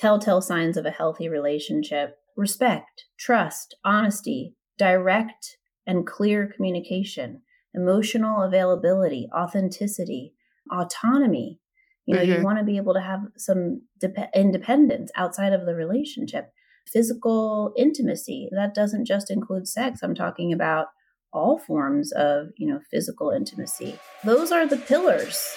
[0.00, 7.42] telltale signs of a healthy relationship respect, trust, honesty, direct and clear communication,
[7.74, 10.32] emotional availability, authenticity,
[10.72, 11.60] autonomy.
[12.06, 12.32] You know, mm-hmm.
[12.32, 16.50] you want to be able to have some de- independence outside of the relationship.
[16.90, 20.00] Physical intimacy, that doesn't just include sex.
[20.02, 20.86] I'm talking about
[21.32, 23.98] all forms of, you know, physical intimacy.
[24.24, 25.56] Those are the pillars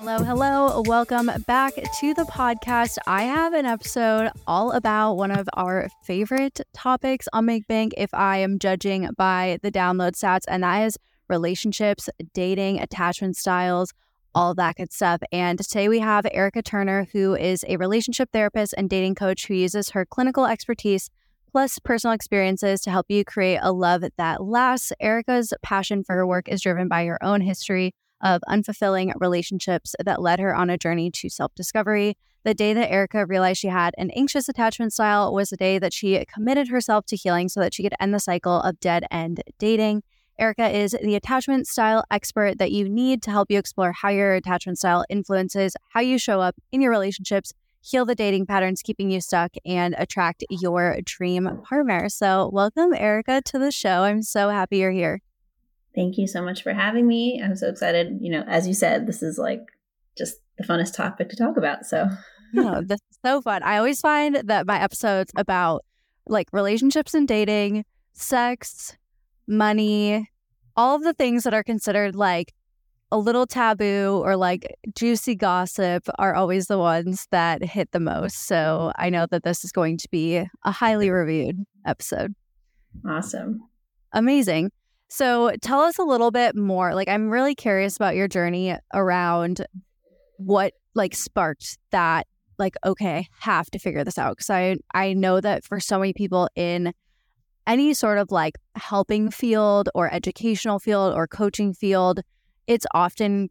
[0.00, 0.82] Hello, hello.
[0.86, 2.96] Welcome back to the podcast.
[3.06, 8.08] I have an episode all about one of our favorite topics on Make Bank if
[8.14, 10.96] I am judging by the download stats, and that is
[11.28, 13.92] relationships, dating, attachment styles,
[14.34, 15.20] all that good stuff.
[15.32, 19.54] And today we have Erica Turner, who is a relationship therapist and dating coach who
[19.54, 21.10] uses her clinical expertise
[21.52, 24.94] plus personal experiences to help you create a love that lasts.
[24.98, 30.22] Erica's passion for her work is driven by her own history of unfulfilling relationships that
[30.22, 32.16] led her on a journey to self discovery.
[32.42, 35.92] The day that Erica realized she had an anxious attachment style was the day that
[35.92, 39.42] she committed herself to healing so that she could end the cycle of dead end
[39.58, 40.02] dating.
[40.38, 44.32] Erica is the attachment style expert that you need to help you explore how your
[44.32, 49.10] attachment style influences how you show up in your relationships, heal the dating patterns keeping
[49.10, 52.08] you stuck, and attract your dream partner.
[52.08, 54.04] So, welcome, Erica, to the show.
[54.04, 55.20] I'm so happy you're here.
[55.94, 57.40] Thank you so much for having me.
[57.42, 58.18] I'm so excited.
[58.20, 59.62] You know, as you said, this is like
[60.16, 61.86] just the funnest topic to talk about.
[61.86, 62.08] So,
[62.52, 63.62] no, this is so fun.
[63.62, 65.84] I always find that my episodes about
[66.26, 68.96] like relationships and dating, sex,
[69.48, 70.30] money,
[70.76, 72.54] all of the things that are considered like
[73.12, 78.46] a little taboo or like juicy gossip are always the ones that hit the most.
[78.46, 82.34] So I know that this is going to be a highly reviewed episode.
[83.08, 83.60] Awesome.
[84.12, 84.70] Amazing.
[85.10, 86.94] So tell us a little bit more.
[86.94, 89.66] Like, I'm really curious about your journey around
[90.36, 92.26] what like sparked that
[92.58, 96.12] like okay have to figure this out because i i know that for so many
[96.12, 96.92] people in
[97.66, 102.20] any sort of like helping field or educational field or coaching field
[102.66, 103.48] it's often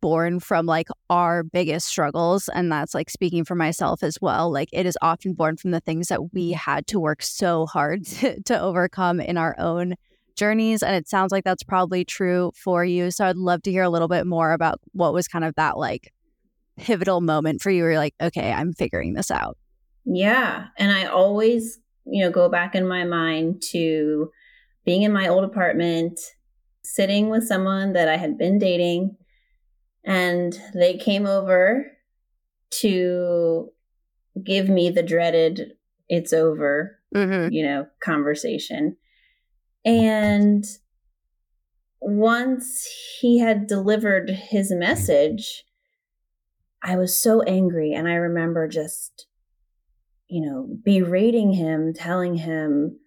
[0.00, 4.68] born from like our biggest struggles and that's like speaking for myself as well like
[4.72, 8.40] it is often born from the things that we had to work so hard to,
[8.42, 9.94] to overcome in our own
[10.38, 10.82] journeys.
[10.82, 13.10] And it sounds like that's probably true for you.
[13.10, 15.76] So I'd love to hear a little bit more about what was kind of that
[15.76, 16.12] like
[16.78, 19.56] pivotal moment for you where you're like, okay, I'm figuring this out.
[20.04, 20.66] Yeah.
[20.78, 24.30] And I always, you know, go back in my mind to
[24.86, 26.18] being in my old apartment,
[26.82, 29.16] sitting with someone that I had been dating,
[30.04, 31.92] and they came over
[32.80, 33.68] to
[34.42, 35.72] give me the dreaded
[36.08, 37.52] it's over, mm-hmm.
[37.52, 38.96] you know, conversation.
[39.84, 40.64] And
[42.00, 42.88] once
[43.20, 45.64] he had delivered his message,
[46.82, 47.92] I was so angry.
[47.92, 49.26] And I remember just,
[50.28, 53.00] you know, berating him, telling him,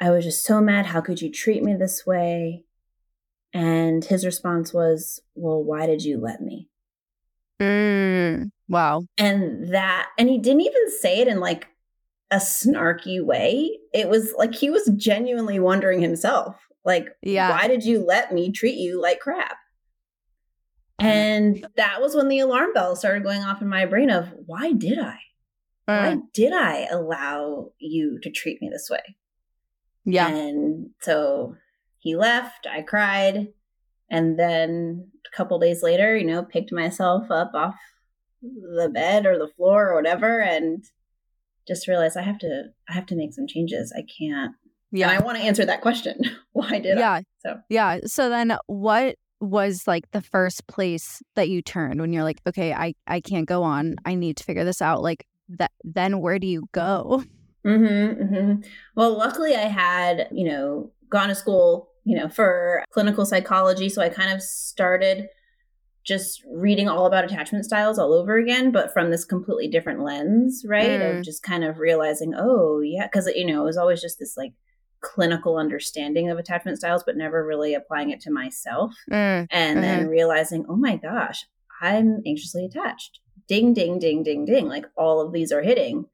[0.00, 0.86] I was just so mad.
[0.86, 2.64] How could you treat me this way?
[3.54, 6.68] And his response was, Well, why did you let me?
[7.60, 9.04] Mm, wow.
[9.16, 11.68] And that, and he didn't even say it in like
[12.30, 13.78] a snarky way.
[13.92, 17.50] It was like he was genuinely wondering himself, like, yeah.
[17.50, 19.56] why did you let me treat you like crap?
[20.98, 24.72] And that was when the alarm bell started going off in my brain of why
[24.72, 25.18] did I?
[25.84, 26.16] Why uh.
[26.32, 29.16] did I allow you to treat me this way?
[30.04, 30.28] Yeah.
[30.28, 31.56] And so
[31.98, 33.48] he left, I cried,
[34.08, 37.74] and then a couple days later, you know, picked myself up off
[38.42, 40.84] the bed or the floor or whatever and
[41.66, 43.92] just realized I have to I have to make some changes.
[43.96, 44.52] I can't.
[44.92, 45.10] Yeah.
[45.10, 46.18] And I want to answer that question.
[46.52, 47.12] Why did yeah.
[47.12, 47.24] I?
[47.40, 48.00] So Yeah.
[48.06, 52.72] So then what was like the first place that you turned when you're like, okay,
[52.72, 53.96] I I can't go on.
[54.04, 55.02] I need to figure this out.
[55.02, 57.24] Like that then where do you go?
[57.66, 58.60] Mm-hmm, mm-hmm.
[58.94, 63.88] Well, luckily I had, you know, gone to school, you know, for clinical psychology.
[63.88, 65.28] So I kind of started
[66.06, 70.64] just reading all about attachment styles all over again, but from this completely different lens,
[70.66, 70.88] right?
[70.88, 71.18] Mm.
[71.18, 74.36] Of just kind of realizing, oh, yeah, because, you know, it was always just this
[74.36, 74.52] like
[75.00, 78.94] clinical understanding of attachment styles, but never really applying it to myself.
[79.10, 79.48] Mm.
[79.50, 79.80] And mm-hmm.
[79.80, 81.44] then realizing, oh my gosh,
[81.82, 83.18] I'm anxiously attached.
[83.48, 84.68] Ding, ding, ding, ding, ding.
[84.68, 86.06] Like all of these are hitting.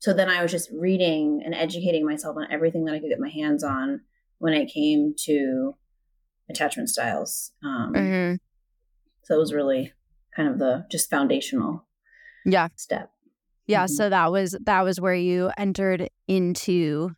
[0.00, 3.20] so then I was just reading and educating myself on everything that I could get
[3.20, 4.00] my hands on
[4.38, 5.76] when it came to
[6.50, 7.52] attachment styles.
[7.64, 8.34] Um, mm-hmm.
[9.26, 9.92] So it was really
[10.34, 11.84] kind of the just foundational
[12.44, 13.10] yeah step.
[13.66, 13.94] Yeah, mm-hmm.
[13.94, 17.10] so that was that was where you entered into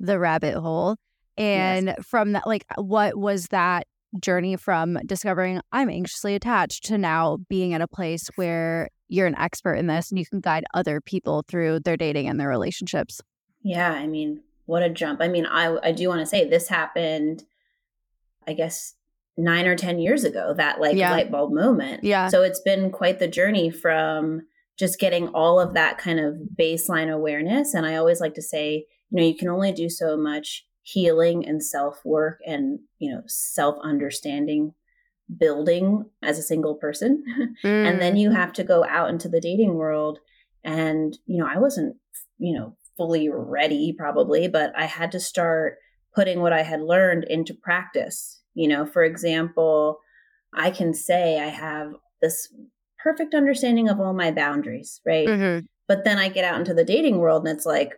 [0.00, 0.96] the rabbit hole.
[1.36, 1.96] And yes.
[2.06, 3.86] from that like what was that
[4.20, 9.36] journey from discovering I'm anxiously attached to now being at a place where you're an
[9.36, 13.20] expert in this and you can guide other people through their dating and their relationships.
[13.62, 15.20] Yeah, I mean, what a jump.
[15.20, 17.44] I mean, I I do want to say this happened
[18.46, 18.94] I guess
[19.36, 21.10] 9 or 10 years ago, that like yeah.
[21.10, 22.04] light bulb moment.
[22.04, 22.28] Yeah.
[22.28, 24.42] So it's been quite the journey from
[24.78, 28.86] just getting all of that kind of baseline awareness and I always like to say,
[29.10, 33.22] you know, you can only do so much healing and self work and, you know,
[33.26, 34.74] self understanding
[35.38, 37.24] building as a single person.
[37.64, 37.88] Mm.
[37.88, 38.34] and then you mm.
[38.34, 40.18] have to go out into the dating world.
[40.62, 41.96] And, you know, I wasn't,
[42.38, 45.78] you know, fully ready probably, but I had to start
[46.14, 48.40] putting what I had learned into practice.
[48.54, 49.98] You know, for example,
[50.54, 52.52] I can say I have this
[53.02, 55.26] perfect understanding of all my boundaries, right?
[55.26, 55.66] Mm-hmm.
[55.86, 57.94] But then I get out into the dating world and it's like,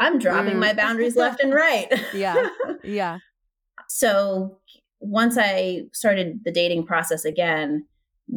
[0.00, 0.60] I'm dropping mm.
[0.60, 1.86] my boundaries left and right.
[2.14, 2.48] yeah.
[2.82, 3.18] Yeah.
[3.88, 4.58] So
[5.00, 7.86] once I started the dating process again,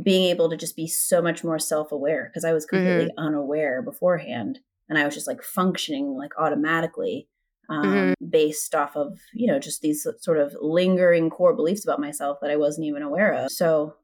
[0.01, 3.25] being able to just be so much more self aware because I was completely mm-hmm.
[3.25, 4.59] unaware beforehand.
[4.89, 7.27] And I was just like functioning like automatically
[7.69, 8.25] um, mm-hmm.
[8.29, 12.51] based off of, you know, just these sort of lingering core beliefs about myself that
[12.51, 13.51] I wasn't even aware of.
[13.51, 13.95] So,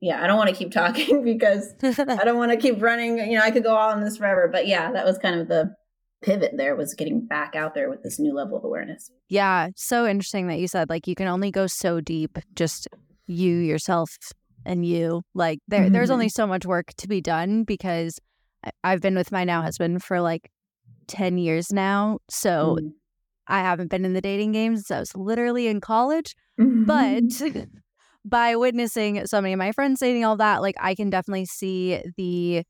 [0.00, 3.18] yeah, I don't want to keep talking because I don't want to keep running.
[3.18, 4.48] You know, I could go on this forever.
[4.52, 5.74] But yeah, that was kind of the
[6.22, 9.10] pivot there was getting back out there with this new level of awareness.
[9.28, 12.88] Yeah, so interesting that you said like you can only go so deep just
[13.26, 14.10] you yourself
[14.64, 15.22] and you.
[15.34, 15.92] Like there mm-hmm.
[15.92, 18.18] there's only so much work to be done because
[18.82, 20.50] I've been with my now husband for like
[21.08, 22.18] 10 years now.
[22.28, 22.92] So mm.
[23.46, 26.34] I haven't been in the dating game since I was literally in college.
[26.58, 26.84] Mm-hmm.
[26.84, 27.68] But
[28.24, 32.02] by witnessing so many of my friends dating all that, like I can definitely see
[32.16, 32.64] the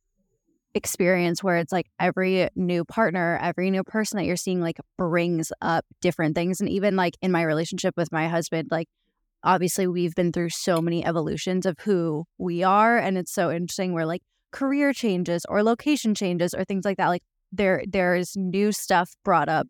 [0.75, 5.51] experience where it's like every new partner, every new person that you're seeing like brings
[5.63, 6.61] up different things.
[6.61, 8.89] And even like in my relationship with my husband, like
[9.43, 12.99] obviously we've been through so many evolutions of who we are.
[12.99, 17.09] And it's so interesting where like career changes or location changes or things like that.
[17.09, 19.69] Like there there's new stuff brought up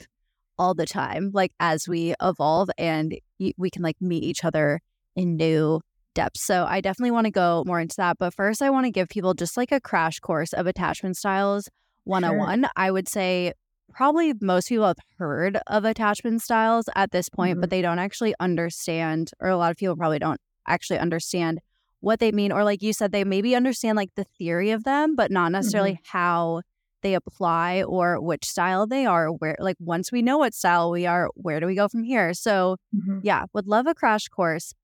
[0.59, 3.17] all the time, like as we evolve and
[3.57, 4.81] we can like meet each other
[5.15, 5.81] in new
[6.15, 6.43] depths.
[6.43, 8.19] So I definitely want to go more into that.
[8.19, 11.69] But first, I want to give people just like a crash course of attachment styles
[12.05, 12.63] 101.
[12.63, 12.71] Sure.
[12.77, 13.53] I would say
[13.93, 17.61] probably most people have heard of attachment styles at this point, mm-hmm.
[17.61, 21.61] but they don't actually understand, or a lot of people probably don't actually understand
[22.01, 22.53] what they mean.
[22.53, 25.93] Or like you said, they maybe understand like the theory of them, but not necessarily
[25.93, 26.19] mm-hmm.
[26.19, 26.63] how
[27.07, 31.07] they apply or which style they are where like once we know what style we
[31.07, 33.21] are where do we go from here so mm-hmm.
[33.23, 34.75] yeah would love a crash course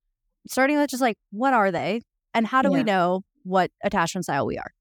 [0.48, 2.00] starting with just like what are they
[2.34, 2.78] and how do yeah.
[2.78, 4.72] we know what attachment style we are?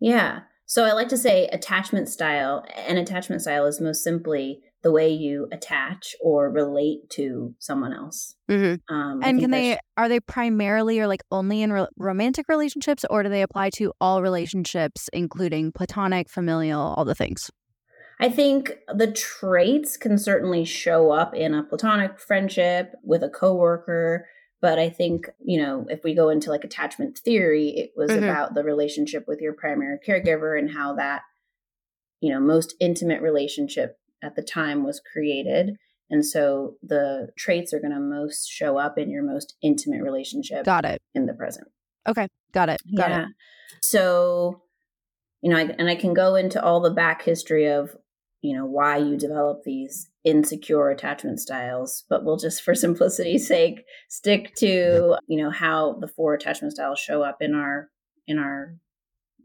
[0.00, 0.40] Yeah.
[0.66, 5.08] So I like to say attachment style, and attachment style is most simply the way
[5.08, 8.34] you attach or relate to someone else.
[8.50, 8.94] Mm-hmm.
[8.94, 13.22] Um, and can they are they primarily or like only in re- romantic relationships, or
[13.22, 17.50] do they apply to all relationships, including platonic, familial, all the things?
[18.20, 24.28] I think the traits can certainly show up in a platonic friendship with a coworker,
[24.60, 28.22] but I think, you know, if we go into like attachment theory, it was mm-hmm.
[28.22, 31.22] about the relationship with your primary caregiver and how that,
[32.20, 35.76] you know, most intimate relationship at the time was created.
[36.10, 40.64] And so the traits are going to most show up in your most intimate relationship.
[40.64, 41.00] Got it.
[41.14, 41.68] In the present.
[42.06, 42.28] Okay.
[42.52, 42.80] Got it.
[42.94, 43.22] Got yeah.
[43.22, 43.28] it.
[43.80, 44.62] So,
[45.40, 47.96] you know, I, and I can go into all the back history of,
[48.42, 53.84] you know, why you develop these insecure attachment styles, but we'll just for simplicity's sake
[54.10, 57.88] stick to, you know, how the four attachment styles show up in our
[58.26, 58.76] in our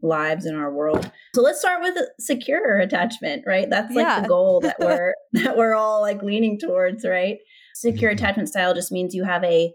[0.02, 1.10] lives in our world.
[1.34, 3.68] So let's start with secure attachment, right?
[3.68, 4.20] That's like yeah.
[4.20, 7.38] the goal that we're that we're all like leaning towards, right?
[7.74, 9.72] Secure attachment style just means you have a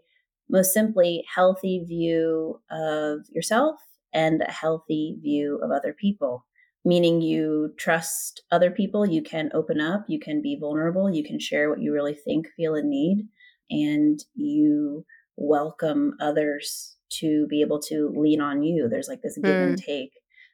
[0.49, 3.75] most simply healthy view of yourself
[4.13, 6.45] and a healthy view of other people
[6.85, 11.39] meaning you trust other people, you can open up, you can be vulnerable, you can
[11.39, 13.27] share what you really think, feel, and need,
[13.69, 18.87] and you welcome others to be able to lean on you.
[18.89, 19.67] There's like this give mm.
[19.69, 20.11] and take.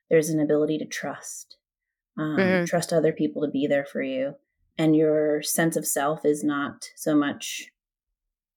[0.10, 1.58] There's an ability to trust,
[2.18, 2.68] um, mm.
[2.68, 4.36] trust other people to be there for you.
[4.78, 7.70] And your sense of self is not so much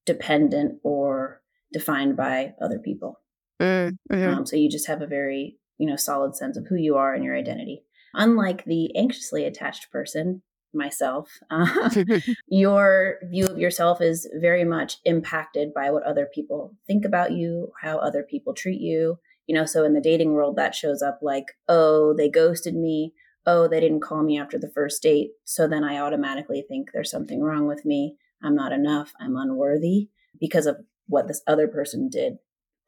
[0.06, 1.42] dependent or
[1.72, 3.20] defined by other people.
[3.60, 3.96] Mm.
[4.10, 7.14] Um, so you just have a very you know solid sense of who you are
[7.14, 10.42] and your identity unlike the anxiously attached person,
[10.74, 11.90] myself, uh,
[12.48, 17.72] your view of yourself is very much impacted by what other people think about you,
[17.80, 19.18] how other people treat you.
[19.46, 23.12] You know, so in the dating world, that shows up like, oh, they ghosted me.
[23.44, 25.30] Oh, they didn't call me after the first date.
[25.44, 28.16] So then I automatically think there's something wrong with me.
[28.42, 29.12] I'm not enough.
[29.20, 30.08] I'm unworthy
[30.40, 30.76] because of
[31.08, 32.34] what this other person did.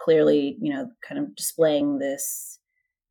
[0.00, 2.60] Clearly, you know, kind of displaying this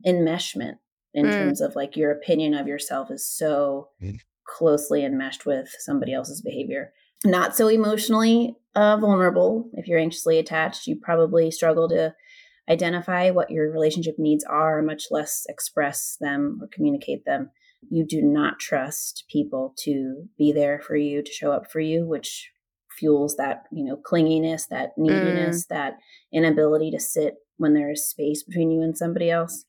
[0.06, 0.78] enmeshment
[1.12, 1.32] in mm.
[1.32, 4.18] terms of like your opinion of yourself is so mm
[4.56, 6.92] closely enmeshed with somebody else's behavior.
[7.24, 9.70] Not so emotionally uh, vulnerable.
[9.74, 12.14] If you're anxiously attached, you probably struggle to
[12.68, 17.50] identify what your relationship needs are, much less express them or communicate them.
[17.90, 22.06] You do not trust people to be there for you, to show up for you,
[22.06, 22.50] which
[22.98, 25.68] fuels that, you know, clinginess, that neediness, mm.
[25.68, 25.94] that
[26.32, 29.64] inability to sit when there is space between you and somebody else.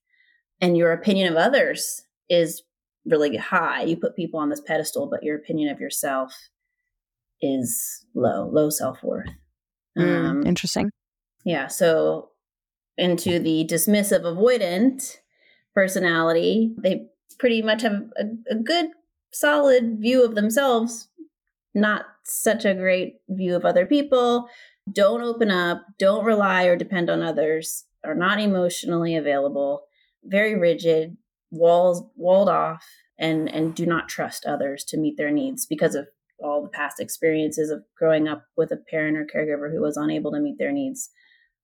[0.61, 2.63] And your opinion of others is
[3.05, 3.83] really high.
[3.83, 6.33] You put people on this pedestal, but your opinion of yourself
[7.41, 9.29] is low, low self worth.
[9.97, 10.89] Mm, um, interesting.
[11.43, 11.67] Yeah.
[11.67, 12.29] So
[12.97, 15.17] into the dismissive avoidant
[15.73, 17.07] personality, they
[17.37, 18.87] pretty much have a, a good,
[19.31, 21.09] solid view of themselves,
[21.73, 24.47] not such a great view of other people.
[24.91, 29.83] Don't open up, don't rely or depend on others, are not emotionally available,
[30.23, 31.17] very rigid,
[31.55, 32.85] walls walled off
[33.17, 36.07] and and do not trust others to meet their needs because of
[36.43, 40.31] all the past experiences of growing up with a parent or caregiver who was unable
[40.31, 41.09] to meet their needs.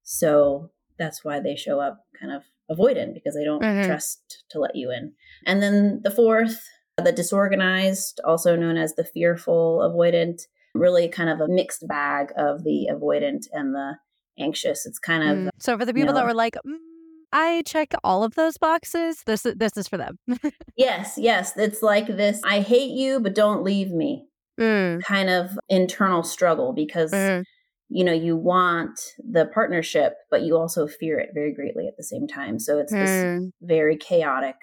[0.04, 3.86] So that's why they show up kind of avoidant because they don't mm-hmm.
[3.88, 5.14] trust to let you in.
[5.46, 6.64] And then the fourth,
[6.98, 10.44] the disorganized, also known as the fearful avoidant,
[10.74, 13.98] really kind of a mixed bag of the avoidant and the
[14.40, 14.86] anxious.
[14.86, 15.50] It's kind of mm.
[15.60, 16.78] so for the people you know, that were like, mm,
[17.34, 19.24] I check all of those boxes.
[19.26, 20.18] This this is for them.
[20.76, 21.54] yes, yes.
[21.58, 24.26] It's like this I hate you, but don't leave me.
[24.60, 25.02] Mm.
[25.04, 27.44] Kind of internal struggle because mm.
[27.90, 32.04] you know, you want the partnership, but you also fear it very greatly at the
[32.04, 32.60] same time.
[32.60, 33.06] So it's mm.
[33.06, 34.56] this very chaotic,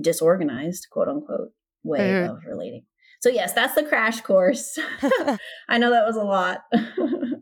[0.00, 1.50] disorganized, quote unquote,
[1.84, 2.30] way mm.
[2.30, 2.84] of relating.
[3.20, 4.78] So yes, that's the crash course.
[5.68, 6.62] I know that was a lot.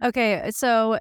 [0.04, 0.98] okay, so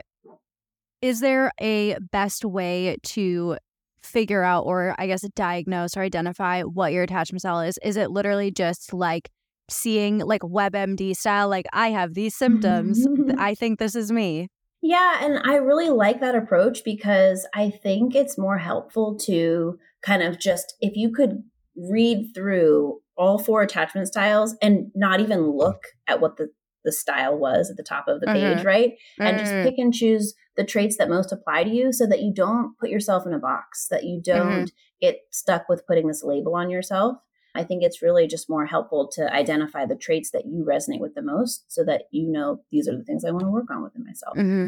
[1.02, 3.58] is there a best way to
[4.02, 7.78] figure out or I guess diagnose or identify what your attachment style is?
[7.84, 9.30] Is it literally just like
[9.70, 13.06] seeing like WebMD style, like I have these symptoms,
[13.38, 14.48] I think this is me?
[14.82, 20.22] Yeah, and I really like that approach because I think it's more helpful to kind
[20.22, 21.44] of just if you could
[21.76, 26.50] read through all four attachment styles and not even look at what the
[26.86, 28.68] the style was at the top of the page, mm-hmm.
[28.68, 28.94] right?
[29.20, 29.46] And mm-hmm.
[29.46, 32.78] just pick and choose the traits that most apply to you so that you don't
[32.80, 34.38] put yourself in a box, that you mm-hmm.
[34.38, 35.00] don't mm-hmm.
[35.00, 37.18] get stuck with putting this label on yourself.
[37.56, 41.16] I think it's really just more helpful to identify the traits that you resonate with
[41.16, 43.84] the most so that you know these are the things I want to work on
[43.84, 44.36] within myself.
[44.36, 44.68] Mm-hmm.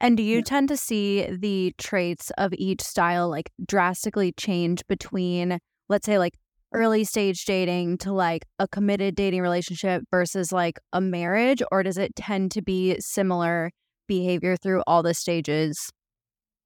[0.00, 0.44] And do you yeah.
[0.44, 5.58] tend to see the traits of each style like drastically change between,
[5.88, 6.34] let's say, like
[6.72, 11.62] early stage dating to like a committed dating relationship versus like a marriage?
[11.70, 13.72] Or does it tend to be similar
[14.10, 15.90] behavior through all the stages?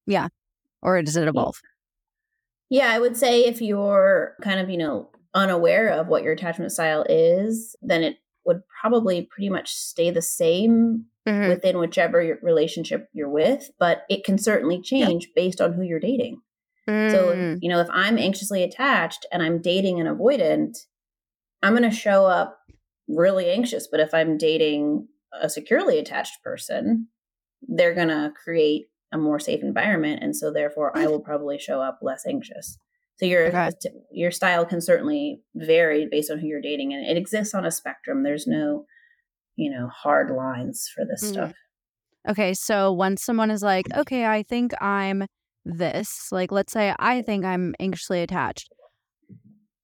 [0.07, 0.29] Yeah.
[0.83, 1.61] Or does it evolve?
[2.71, 6.73] Yeah, I would say if you're kind of, you know, unaware of what your attachment
[6.73, 11.49] style is, then it would probably pretty much stay the same mm-hmm.
[11.49, 15.43] within whichever relationship you're with, but it can certainly change yeah.
[15.43, 16.41] based on who you're dating.
[16.89, 17.11] Mm.
[17.11, 20.77] So, you know, if I'm anxiously attached and I'm dating an avoidant,
[21.63, 22.59] I'm going to show up
[23.09, 23.87] really anxious.
[23.91, 25.09] But if I'm dating
[25.41, 27.09] a securely attached person,
[27.69, 31.81] they're going to create a more safe environment and so therefore I will probably show
[31.81, 32.79] up less anxious.
[33.17, 33.71] So your okay.
[34.11, 37.71] your style can certainly vary based on who you're dating and it exists on a
[37.71, 38.25] spectrum.
[38.25, 38.87] There's no,
[39.55, 41.33] you know, hard lines for this mm.
[41.33, 41.53] stuff.
[42.29, 45.27] Okay, so once someone is like, "Okay, I think I'm
[45.65, 48.69] this." Like let's say I think I'm anxiously attached.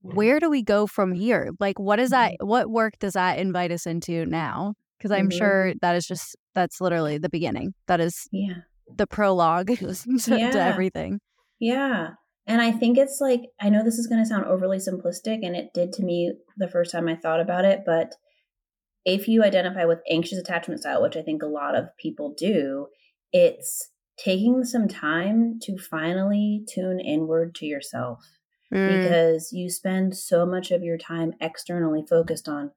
[0.02, 1.50] Where do we go from here?
[1.60, 4.74] Like what is that what work does that invite us into now?
[5.00, 5.38] Because I'm mm-hmm.
[5.38, 7.74] sure that is just that's literally the beginning.
[7.86, 8.54] That is yeah
[8.96, 10.50] the prologue to, yeah.
[10.50, 11.20] to everything.
[11.58, 12.10] Yeah.
[12.46, 15.54] And I think it's like, I know this is going to sound overly simplistic, and
[15.54, 17.82] it did to me the first time I thought about it.
[17.86, 18.14] But
[19.04, 22.88] if you identify with anxious attachment style, which I think a lot of people do,
[23.32, 28.18] it's taking some time to finally tune inward to yourself
[28.72, 29.02] mm.
[29.02, 32.72] because you spend so much of your time externally focused on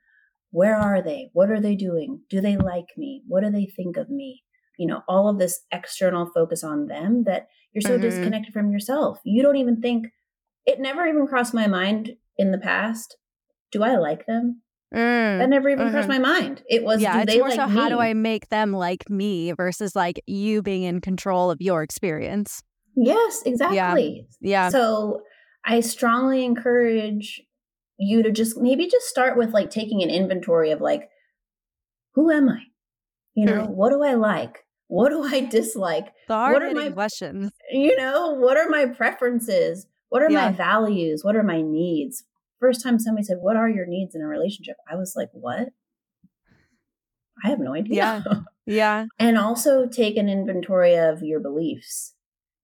[0.53, 1.31] where are they?
[1.33, 2.21] What are they doing?
[2.29, 3.23] Do they like me?
[3.27, 4.43] What do they think of me?
[4.77, 8.03] You know, all of this external focus on them that you're so mm-hmm.
[8.03, 9.17] disconnected from yourself.
[9.25, 10.07] You don't even think,
[10.67, 13.17] it never even crossed my mind in the past,
[13.71, 14.61] do I like them?
[14.93, 16.21] Mm, that never even crossed mm-hmm.
[16.21, 16.61] my mind.
[16.69, 17.23] It was yeah.
[17.23, 17.73] it's more like so me?
[17.73, 21.81] how do I make them like me versus like you being in control of your
[21.81, 22.61] experience.
[22.95, 24.27] Yes, exactly.
[24.39, 24.65] Yeah.
[24.65, 24.69] yeah.
[24.69, 25.23] So
[25.65, 27.41] I strongly encourage
[27.97, 31.09] you to just maybe just start with like taking an inventory of like
[32.15, 32.59] who am I?
[33.35, 34.59] You know, what do I like?
[34.87, 36.07] What do I dislike?
[36.27, 37.51] The what are my questions?
[37.71, 39.87] You know, what are my preferences?
[40.09, 40.45] What are yeah.
[40.45, 41.23] my values?
[41.23, 42.23] What are my needs?
[42.63, 44.77] first time somebody said, What are your needs in a relationship?
[44.89, 45.69] I was like, What?
[47.43, 47.95] I have no idea.
[47.95, 48.23] Yeah.
[48.65, 49.07] Yeah.
[49.19, 52.13] and also take an inventory of your beliefs,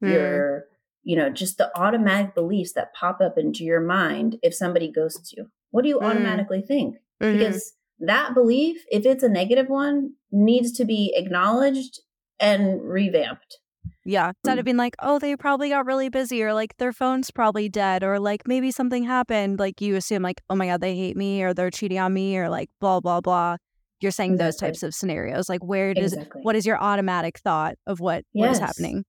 [0.01, 0.13] mm.
[0.13, 0.63] your,
[1.09, 5.33] you know, just the automatic beliefs that pop up into your mind if somebody ghosts
[5.35, 5.49] you.
[5.71, 6.05] What do you mm.
[6.05, 6.97] automatically think?
[7.19, 7.35] Mm-hmm.
[7.35, 12.01] Because that belief, if it's a negative one, needs to be acknowledged
[12.39, 13.57] and revamped.
[14.05, 14.33] Yeah.
[14.43, 14.65] Instead of mm.
[14.65, 18.19] being like, oh, they probably got really busy or like their phone's probably dead or
[18.19, 21.55] like maybe something happened, like you assume like, oh my God, they hate me or
[21.55, 23.57] they're cheating on me or like blah, blah, blah.
[23.99, 24.45] You're saying exactly.
[24.47, 25.49] those types of scenarios.
[25.49, 26.43] Like where does exactly.
[26.43, 28.41] what is your automatic thought of what, yes.
[28.43, 29.05] what is happening?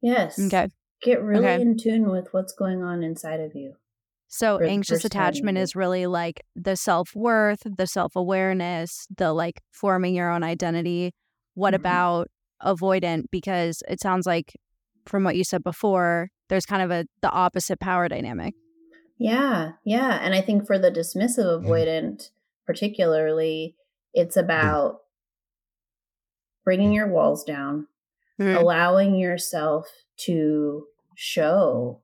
[0.00, 0.38] Yes.
[0.38, 0.68] Okay.
[1.04, 1.60] Get really okay.
[1.62, 3.74] in tune with what's going on inside of you.
[4.26, 10.14] So anxious attachment is really like the self worth, the self awareness, the like forming
[10.14, 11.12] your own identity.
[11.54, 11.82] What mm-hmm.
[11.82, 12.28] about
[12.64, 14.54] avoidant because it sounds like
[15.06, 18.54] from what you said before there's kind of a the opposite power dynamic
[19.18, 21.66] yeah yeah and i think for the dismissive mm-hmm.
[21.66, 22.30] avoidant
[22.66, 23.76] particularly
[24.12, 25.00] it's about
[26.64, 27.86] bringing your walls down
[28.40, 28.56] mm-hmm.
[28.56, 32.00] allowing yourself to show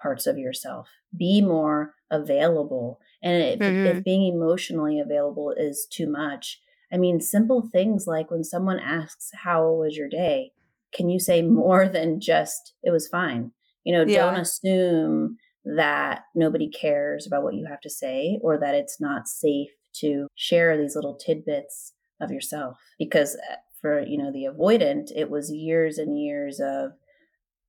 [0.00, 3.98] parts of yourself be more available and if, mm-hmm.
[3.98, 6.60] if being emotionally available is too much
[6.94, 10.52] I mean, simple things like when someone asks, How was your day?
[10.94, 13.50] Can you say more than just, It was fine?
[13.82, 14.24] You know, yeah.
[14.24, 19.26] don't assume that nobody cares about what you have to say or that it's not
[19.26, 22.78] safe to share these little tidbits of yourself.
[22.98, 26.92] Because uh, for, you know, the avoidant, it was years and years of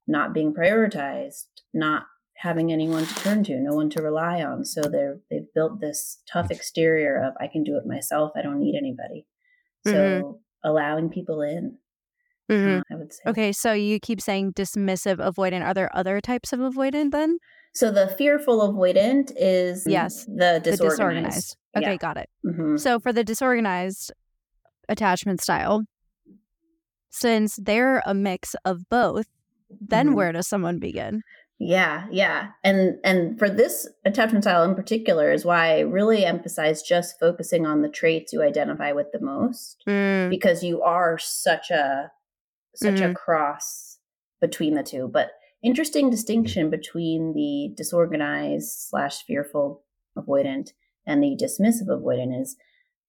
[0.07, 2.03] not being prioritized, not
[2.37, 4.65] having anyone to turn to, no one to rely on.
[4.65, 8.31] So they're they've built this tough exterior of I can do it myself.
[8.35, 9.25] I don't need anybody.
[9.85, 10.67] So mm-hmm.
[10.67, 11.77] allowing people in.
[12.51, 12.79] Mm-hmm.
[12.79, 13.21] Uh, I would say.
[13.27, 15.63] Okay, so you keep saying dismissive avoidant.
[15.63, 17.39] Are there other types of avoidant then?
[17.73, 20.63] So the fearful avoidant is yes the disorganized.
[20.63, 21.57] The disorganized.
[21.77, 21.97] Okay, yeah.
[21.97, 22.29] got it.
[22.45, 22.77] Mm-hmm.
[22.77, 24.11] So for the disorganized
[24.87, 25.85] attachment style,
[27.09, 29.27] since they're a mix of both,
[29.81, 30.15] then mm-hmm.
[30.15, 31.21] where does someone begin?
[31.57, 32.49] Yeah, yeah.
[32.63, 37.65] And and for this attachment style in particular is why I really emphasize just focusing
[37.65, 40.29] on the traits you identify with the most mm.
[40.29, 42.11] because you are such a
[42.75, 43.11] such mm.
[43.11, 43.99] a cross
[44.41, 45.09] between the two.
[45.11, 45.31] But
[45.63, 49.83] interesting distinction between the disorganized slash fearful
[50.17, 50.71] avoidant
[51.07, 52.57] and the dismissive avoidant is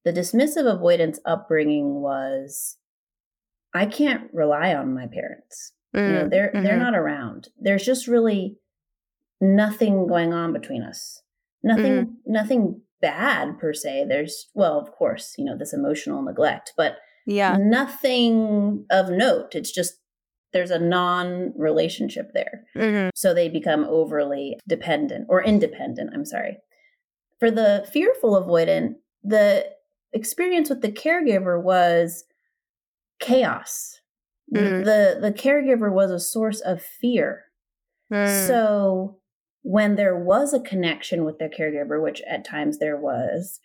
[0.05, 2.77] the dismissive avoidance upbringing was
[3.75, 5.73] I can't rely on my parents.
[5.97, 6.65] Mm, you know, mm, they're mm-hmm.
[6.65, 7.49] they're not around.
[7.59, 8.57] There's just really
[9.41, 11.23] nothing going on between us.
[11.63, 12.13] Nothing mm.
[12.27, 14.07] nothing bad per se.
[14.09, 17.57] There's well, of course, you know, this emotional neglect, but yeah.
[17.59, 19.55] Nothing of note.
[19.55, 19.95] It's just
[20.53, 22.65] there's a non relationship there.
[22.77, 23.11] Mm-hmm.
[23.15, 26.59] So they become overly dependent or independent, I'm sorry.
[27.41, 29.67] For the fearful avoidant, the
[30.13, 32.25] experience with the caregiver was
[33.19, 34.01] chaos
[34.55, 34.85] mm.
[34.85, 37.45] the the caregiver was a source of fear.
[38.13, 38.47] Mm.
[38.47, 39.19] So
[39.63, 43.59] when there was a connection with the caregiver, which at times there was,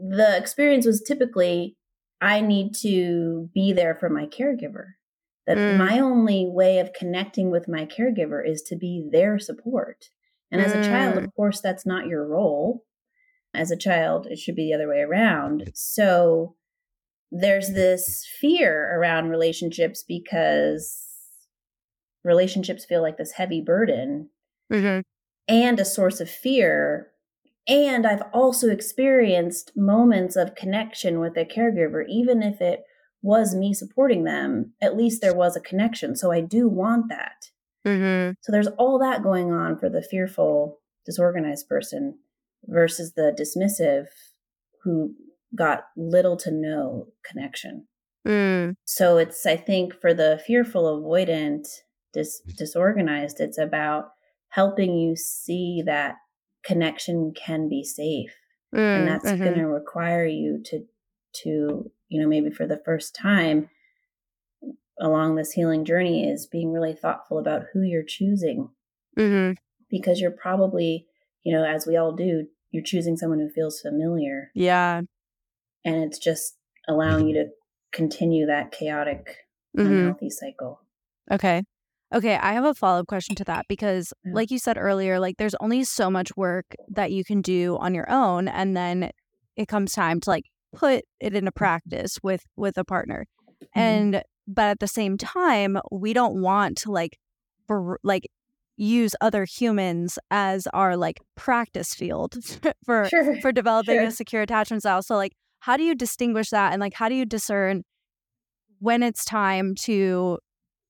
[0.00, 1.76] the experience was typically
[2.20, 4.92] I need to be there for my caregiver.
[5.46, 5.76] That mm.
[5.76, 10.04] my only way of connecting with my caregiver is to be their support.
[10.52, 11.34] And as a child, of mm.
[11.34, 12.84] course, that's not your role.
[13.52, 15.72] As a child, it should be the other way around.
[15.74, 16.54] So
[17.32, 21.08] there's this fear around relationships because
[22.24, 24.28] relationships feel like this heavy burden
[24.70, 25.00] mm-hmm.
[25.48, 27.08] and a source of fear.
[27.66, 32.82] And I've also experienced moments of connection with a caregiver, even if it
[33.22, 36.14] was me supporting them, at least there was a connection.
[36.14, 37.46] So I do want that.
[37.86, 38.32] Mm-hmm.
[38.42, 42.18] So there's all that going on for the fearful, disorganized person
[42.66, 44.06] versus the dismissive
[44.82, 45.14] who
[45.54, 47.86] got little to no connection.
[48.26, 48.76] Mm.
[48.84, 51.66] So it's, I think, for the fearful, avoidant,
[52.12, 54.10] dis- disorganized, it's about
[54.48, 56.16] helping you see that
[56.64, 58.34] connection can be safe.
[58.74, 59.42] Mm, and that's mm-hmm.
[59.42, 60.84] going to require you to,
[61.42, 63.68] to, you know, maybe for the first time
[65.00, 68.70] along this healing journey is being really thoughtful about who you're choosing.
[69.18, 69.54] Mm-hmm.
[69.90, 71.06] Because you're probably
[71.44, 74.50] you know, as we all do, you're choosing someone who feels familiar.
[74.54, 75.02] Yeah.
[75.84, 76.56] And it's just
[76.88, 77.46] allowing you to
[77.92, 79.36] continue that chaotic,
[79.76, 79.86] mm-hmm.
[79.86, 80.80] unhealthy cycle.
[81.30, 81.62] Okay.
[82.14, 84.32] Okay, I have a follow up question to that because, yeah.
[84.34, 87.94] like you said earlier, like there's only so much work that you can do on
[87.94, 89.12] your own, and then
[89.56, 93.26] it comes time to like put it into practice with with a partner.
[93.62, 93.80] Mm-hmm.
[93.80, 97.18] And but at the same time, we don't want to like
[97.66, 98.28] for like
[98.76, 102.36] use other humans as our like practice field
[102.84, 103.40] for sure.
[103.40, 104.04] for developing sure.
[104.04, 105.02] a secure attachment style.
[105.02, 107.82] So like how do you distinguish that and like how do you discern
[108.80, 110.38] when it's time to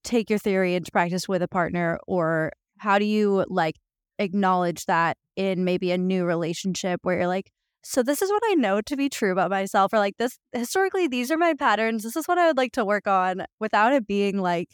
[0.03, 3.75] take your theory into practice with a partner or how do you like
[4.19, 7.51] acknowledge that in maybe a new relationship where you're like
[7.85, 11.07] so this is what I know to be true about myself or like this historically
[11.07, 14.07] these are my patterns this is what I would like to work on without it
[14.07, 14.69] being like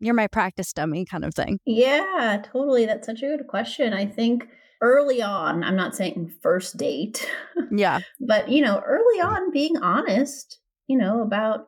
[0.00, 1.58] you're my practice dummy kind of thing.
[1.64, 3.92] Yeah, totally that's such a good question.
[3.92, 4.48] I think
[4.80, 7.26] early on, I'm not saying first date.
[7.72, 8.00] Yeah.
[8.20, 11.66] but you know, early on being honest, you know, about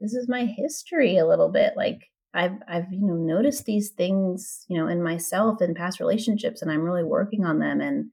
[0.00, 2.00] this is my history a little bit like
[2.36, 6.70] I've I've you know noticed these things you know in myself in past relationships, and
[6.70, 7.80] I'm really working on them.
[7.80, 8.10] And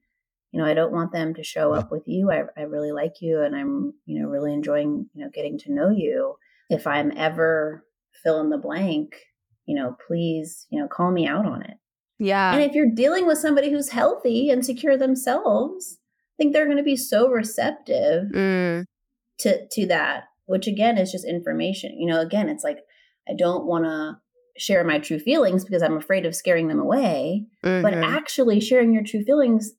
[0.50, 2.30] you know I don't want them to show up with you.
[2.30, 5.72] I I really like you, and I'm you know really enjoying you know getting to
[5.72, 6.36] know you.
[6.70, 7.84] If I'm ever
[8.22, 9.14] fill in the blank,
[9.66, 11.76] you know, please you know call me out on it.
[12.18, 12.52] Yeah.
[12.52, 15.98] And if you're dealing with somebody who's healthy and secure themselves,
[16.34, 18.84] I think they're going to be so receptive mm.
[19.40, 20.24] to to that.
[20.46, 21.98] Which again is just information.
[21.98, 22.78] You know, again, it's like
[23.28, 24.18] I don't want to
[24.56, 27.46] share my true feelings because I'm afraid of scaring them away.
[27.64, 27.82] Mm-hmm.
[27.82, 29.72] But actually, sharing your true feelings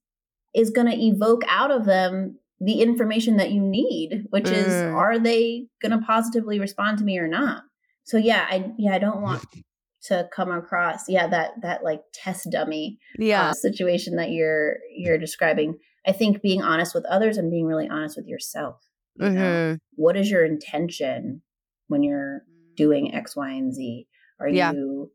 [0.53, 4.53] is going to evoke out of them the information that you need, which mm.
[4.53, 7.63] is are they going to positively respond to me or not?
[8.05, 9.45] So yeah, I yeah, I don't want
[10.07, 15.17] to come across yeah that that like test dummy yeah uh, situation that you're you're
[15.17, 15.77] describing.
[16.07, 18.77] I think being honest with others and being really honest with yourself.
[19.15, 19.75] You mm-hmm.
[19.95, 21.41] What is your intention
[21.87, 22.41] when you're
[22.75, 24.07] doing X, Y, and Z?
[24.39, 24.71] Are yeah.
[24.73, 25.11] you,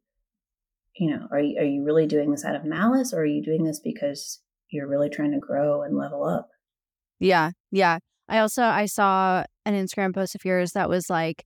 [0.97, 3.43] you know, are you, are you really doing this out of malice or are you
[3.43, 6.49] doing this because you're really trying to grow and level up?
[7.19, 7.51] Yeah.
[7.71, 7.99] Yeah.
[8.29, 11.45] I also, I saw an Instagram post of yours that was like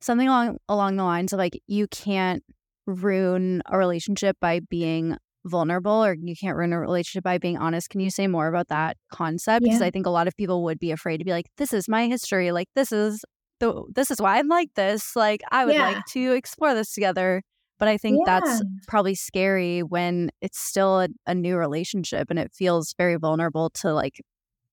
[0.00, 2.44] something along, along the lines of like, you can't
[2.88, 7.90] ruin a relationship by being vulnerable or you can't ruin a relationship by being honest.
[7.90, 9.62] Can you say more about that concept?
[9.62, 11.88] Because I think a lot of people would be afraid to be like, this is
[11.88, 12.50] my history.
[12.50, 13.24] Like, this is
[13.60, 15.14] the this is why I'm like this.
[15.16, 15.88] Like I would yeah.
[15.88, 17.42] like to explore this together.
[17.78, 18.40] But I think yeah.
[18.40, 23.70] that's probably scary when it's still a, a new relationship and it feels very vulnerable
[23.70, 24.20] to like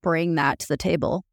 [0.01, 1.23] bring that to the table.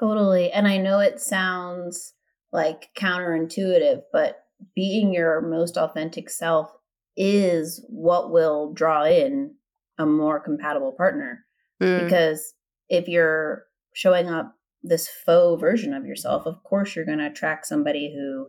[0.00, 0.50] Totally.
[0.50, 2.12] And I know it sounds
[2.52, 6.70] like counterintuitive, but being your most authentic self
[7.16, 9.54] is what will draw in
[9.98, 11.44] a more compatible partner.
[11.80, 12.04] Mm.
[12.04, 12.54] Because
[12.88, 13.64] if you're
[13.94, 18.48] showing up this faux version of yourself, of course you're going to attract somebody who,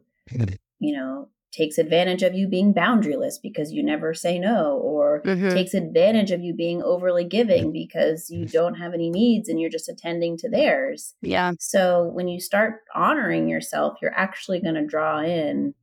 [0.79, 5.49] you know, takes advantage of you being boundaryless because you never say no, or mm-hmm.
[5.49, 9.69] takes advantage of you being overly giving because you don't have any needs and you're
[9.69, 11.15] just attending to theirs.
[11.21, 11.53] Yeah.
[11.59, 15.73] So when you start honoring yourself, you're actually going to draw in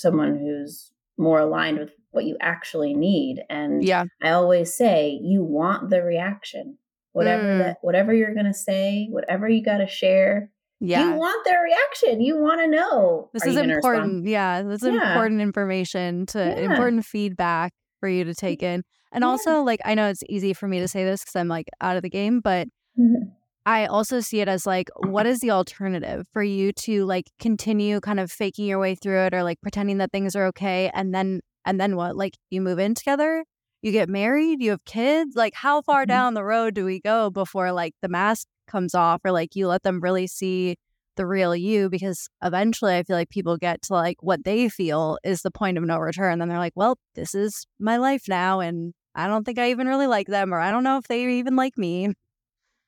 [0.00, 3.42] someone who's more aligned with what you actually need.
[3.48, 4.04] And yeah.
[4.22, 6.78] I always say, you want the reaction
[7.12, 7.58] whatever mm.
[7.58, 11.04] that whatever you're going to say whatever you got to share yeah.
[11.04, 15.10] you want their reaction you want to know this is important yeah this is yeah.
[15.10, 16.70] important information to yeah.
[16.70, 18.82] important feedback for you to take in
[19.12, 19.28] and yeah.
[19.28, 21.96] also like i know it's easy for me to say this because i'm like out
[21.96, 23.28] of the game but mm-hmm.
[23.66, 28.00] I also see it as like what is the alternative for you to like continue
[28.00, 31.14] kind of faking your way through it or like pretending that things are okay and
[31.14, 33.44] then and then what like you move in together
[33.82, 35.34] you get married, you have kids.
[35.36, 36.08] Like, how far mm-hmm.
[36.08, 39.66] down the road do we go before like the mask comes off or like you
[39.68, 40.76] let them really see
[41.16, 41.88] the real you?
[41.88, 45.78] Because eventually I feel like people get to like what they feel is the point
[45.78, 46.32] of no return.
[46.32, 48.60] And then they're like, well, this is my life now.
[48.60, 51.24] And I don't think I even really like them, or I don't know if they
[51.38, 52.12] even like me.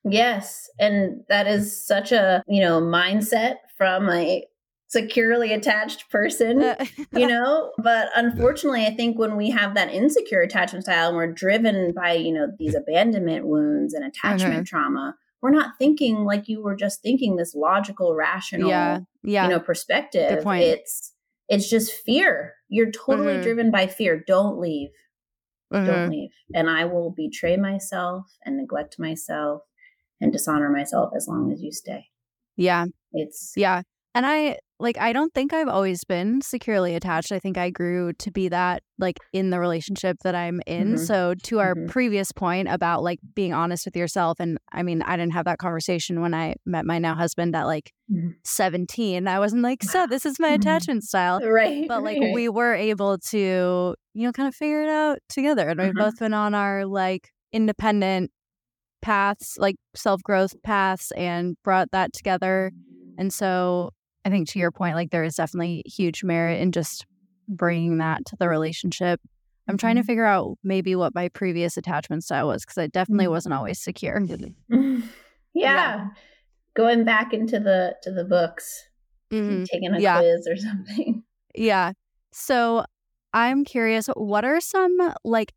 [0.04, 0.68] Yes.
[0.78, 4.44] And that is such a, you know, mindset from a
[4.88, 6.74] securely attached person,
[7.12, 7.72] you know?
[7.78, 12.12] But unfortunately, I think when we have that insecure attachment style and we're driven by,
[12.12, 14.62] you know, these abandonment wounds and attachment mm-hmm.
[14.64, 19.44] trauma, we're not thinking like you were just thinking this logical, rational, yeah, yeah.
[19.44, 20.44] you know, perspective.
[20.46, 21.12] It's
[21.48, 22.54] it's just fear.
[22.68, 23.42] You're totally mm-hmm.
[23.42, 24.22] driven by fear.
[24.24, 24.90] Don't leave.
[25.72, 25.86] Mm-hmm.
[25.86, 26.30] Don't leave.
[26.54, 29.62] And I will betray myself and neglect myself
[30.22, 32.06] and dishonor myself as long as you stay.
[32.56, 32.86] Yeah.
[33.12, 33.82] It's yeah.
[34.14, 37.32] And I like I don't think I've always been securely attached.
[37.32, 40.94] I think I grew to be that like in the relationship that I'm in.
[40.94, 41.04] Mm-hmm.
[41.04, 41.86] So to our mm-hmm.
[41.86, 45.58] previous point about like being honest with yourself and I mean I didn't have that
[45.58, 48.30] conversation when I met my now husband at like mm-hmm.
[48.44, 49.26] 17.
[49.26, 50.56] I wasn't like, "So, this is my mm-hmm.
[50.56, 51.88] attachment style." Right.
[51.88, 52.34] But like right.
[52.34, 55.98] we were able to, you know, kind of figure it out together and we've mm-hmm.
[55.98, 58.30] both been on our like independent
[59.02, 62.72] paths, like self-growth paths and brought that together.
[63.18, 63.90] And so
[64.24, 67.04] I think to your point, like there is definitely huge merit in just
[67.48, 69.20] bringing that to the relationship.
[69.68, 70.06] I'm trying to mm-hmm.
[70.06, 73.32] figure out maybe what my previous attachment style was because I definitely mm-hmm.
[73.32, 74.20] wasn't always secure.
[74.70, 75.00] yeah.
[75.54, 76.06] yeah.
[76.74, 78.84] Going back into the to the books,
[79.30, 79.64] mm-hmm.
[79.64, 80.18] taking a yeah.
[80.18, 81.22] quiz or something.
[81.54, 81.92] Yeah.
[82.32, 82.84] So
[83.32, 85.52] I'm curious, what are some like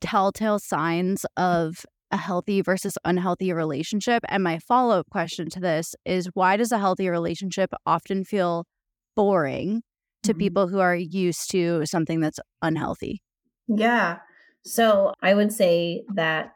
[0.00, 4.22] telltale signs of a healthy versus unhealthy relationship?
[4.28, 8.64] And my follow up question to this is why does a healthy relationship often feel
[9.14, 9.82] boring
[10.22, 10.38] to mm-hmm.
[10.38, 13.22] people who are used to something that's unhealthy?
[13.68, 14.18] Yeah.
[14.64, 16.52] So I would say that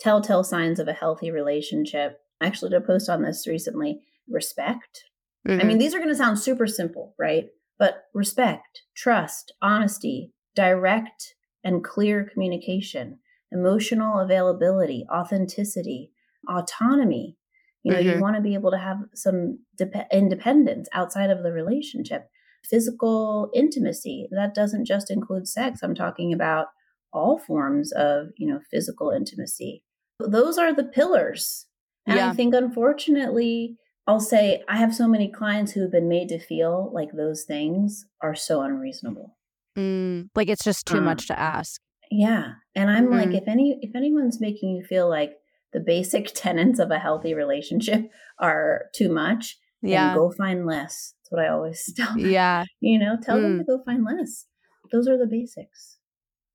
[0.00, 5.04] telltale signs of a healthy relationship, I actually did a post on this recently respect.
[5.46, 5.60] Mm-hmm.
[5.60, 5.78] I mean, mm-hmm.
[5.78, 7.46] these are going to sound super simple, right?
[7.78, 13.18] But respect, trust, honesty, direct and clear communication
[13.52, 16.10] emotional availability, authenticity,
[16.48, 17.36] autonomy.
[17.82, 18.08] You know, mm-hmm.
[18.10, 22.28] you want to be able to have some de- independence outside of the relationship.
[22.64, 25.80] Physical intimacy, that doesn't just include sex.
[25.82, 26.66] I'm talking about
[27.12, 29.82] all forms of, you know, physical intimacy.
[30.20, 31.66] Those are the pillars.
[32.06, 32.30] And yeah.
[32.30, 36.38] I think unfortunately, I'll say I have so many clients who have been made to
[36.38, 39.36] feel like those things are so unreasonable.
[39.76, 41.80] Mm, like it's just too um, much to ask.
[42.12, 42.52] Yeah.
[42.74, 43.14] And I'm mm-hmm.
[43.14, 45.32] like, if any if anyone's making you feel like
[45.72, 51.14] the basic tenets of a healthy relationship are too much, yeah, go find less.
[51.18, 52.30] That's what I always tell them.
[52.30, 52.64] Yeah.
[52.80, 53.42] You know, tell mm.
[53.42, 54.46] them to go find less.
[54.92, 55.98] Those are the basics.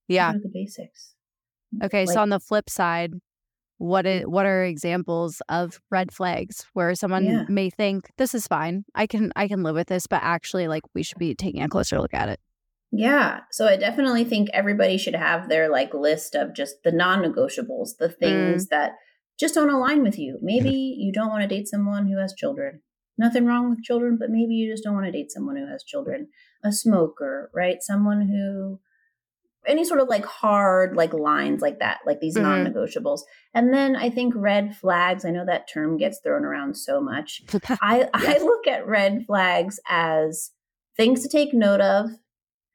[0.08, 0.32] Yeah.
[0.32, 1.16] the basics.
[1.84, 2.06] Okay.
[2.06, 3.14] Like, so on the flip side,
[3.78, 7.46] what is, what are examples of red flags where someone yeah.
[7.50, 10.82] may think this is fine i can i can live with this but actually like
[10.96, 12.40] we should be taking a closer look at it
[12.98, 13.42] yeah.
[13.52, 18.10] So I definitely think everybody should have their like list of just the non-negotiables, the
[18.10, 18.70] things mm.
[18.70, 18.94] that
[19.40, 20.40] just don't align with you.
[20.42, 22.82] Maybe you don't want to date someone who has children.
[23.16, 25.84] Nothing wrong with children, but maybe you just don't want to date someone who has
[25.84, 26.30] children.
[26.64, 27.78] A smoker, right?
[27.82, 28.80] Someone who
[29.68, 32.64] any sort of like hard like lines like that, like these mm-hmm.
[32.66, 33.22] non-negotiables.
[33.54, 37.44] And then I think red flags, I know that term gets thrown around so much.
[37.82, 38.10] I yes.
[38.14, 40.52] I look at red flags as
[40.96, 42.10] things to take note of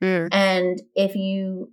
[0.03, 0.29] Mm.
[0.33, 1.71] And if you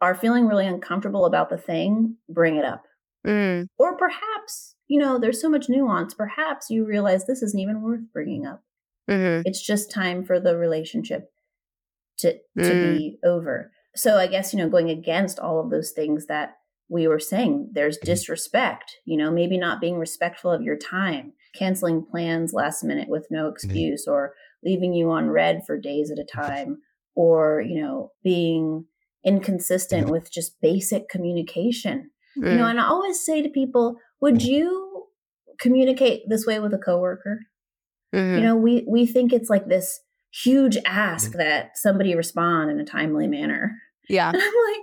[0.00, 2.84] are feeling really uncomfortable about the thing, bring it up.
[3.26, 3.66] Mm.
[3.78, 6.12] Or perhaps, you know, there's so much nuance.
[6.12, 8.62] Perhaps you realize this isn't even worth bringing up.
[9.08, 9.42] Mm-hmm.
[9.44, 11.32] It's just time for the relationship
[12.18, 12.98] to to mm.
[12.98, 13.72] be over.
[13.94, 16.56] So I guess, you know, going against all of those things that
[16.88, 22.04] we were saying, there's disrespect, you know, maybe not being respectful of your time, canceling
[22.04, 23.52] plans last minute with no mm-hmm.
[23.52, 24.12] excuse, mm-hmm.
[24.12, 26.78] or leaving you on red for days at a time,
[27.14, 28.84] or you know being
[29.24, 32.50] inconsistent with just basic communication mm.
[32.50, 32.70] you know mm.
[32.70, 35.06] and i always say to people would you
[35.58, 37.40] communicate this way with a coworker
[38.14, 38.36] mm-hmm.
[38.36, 40.00] you know we we think it's like this
[40.32, 41.38] huge ask mm.
[41.38, 43.76] that somebody respond in a timely manner
[44.08, 44.82] yeah and i'm like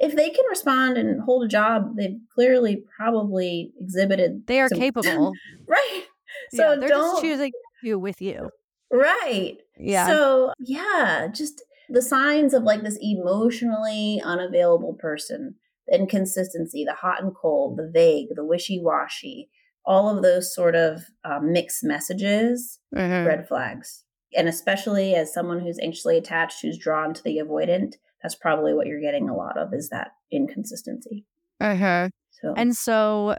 [0.00, 4.78] if they can respond and hold a job they've clearly probably exhibited they are some,
[4.78, 5.32] capable
[5.66, 6.04] right
[6.52, 8.50] so yeah, they're don't just choosing you with you
[8.90, 10.06] right yeah.
[10.06, 15.54] So, yeah, just the signs of like this emotionally unavailable person,
[15.86, 19.48] the inconsistency, the hot and cold, the vague, the wishy washy,
[19.86, 23.26] all of those sort of uh, mixed messages, mm-hmm.
[23.26, 24.04] red flags.
[24.36, 28.86] And especially as someone who's anxiously attached, who's drawn to the avoidant, that's probably what
[28.86, 31.24] you're getting a lot of is that inconsistency.
[31.60, 32.08] Uh huh.
[32.42, 32.54] So.
[32.56, 33.36] And so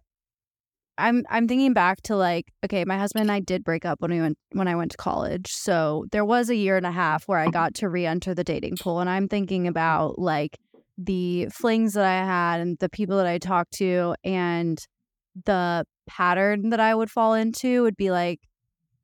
[1.00, 4.12] I'm I'm thinking back to like okay, my husband and I did break up when
[4.12, 5.52] we went when I went to college.
[5.52, 8.78] So there was a year and a half where I got to re-enter the dating
[8.78, 10.58] pool and I'm thinking about like
[10.98, 14.86] the flings that I had and the people that I talked to and
[15.46, 18.42] the pattern that I would fall into would be like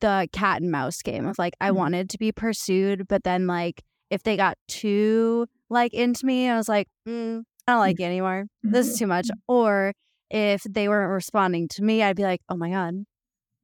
[0.02, 1.78] the cat and mouse game of like I mm-hmm.
[1.78, 6.58] wanted to be pursued, but then like if they got too like into me, I
[6.58, 8.46] was like, mm, I don't like you anymore.
[8.64, 9.30] This is too much.
[9.48, 9.94] Or
[10.30, 12.94] if they weren't responding to me, I'd be like, oh my God,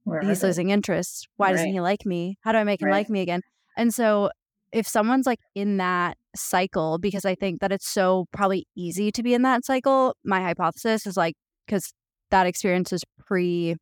[0.04, 1.28] Where he's losing interest.
[1.36, 1.52] Why right.
[1.52, 2.38] doesn't he like me?
[2.42, 2.98] How do I make him right.
[2.98, 3.42] like me again?
[3.76, 4.30] And so
[4.72, 9.22] if someone's like in that cycle, because I think that it's so probably easy to
[9.22, 11.34] be in that cycle, my hypothesis is like,
[11.66, 11.92] because
[12.30, 13.76] that experience is pre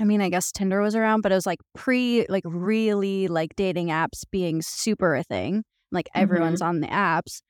[0.00, 3.54] I mean, I guess Tinder was around, but it was like pre, like really like
[3.54, 5.62] dating apps being super a thing.
[5.92, 6.68] Like everyone's mm-hmm.
[6.68, 7.42] on the apps.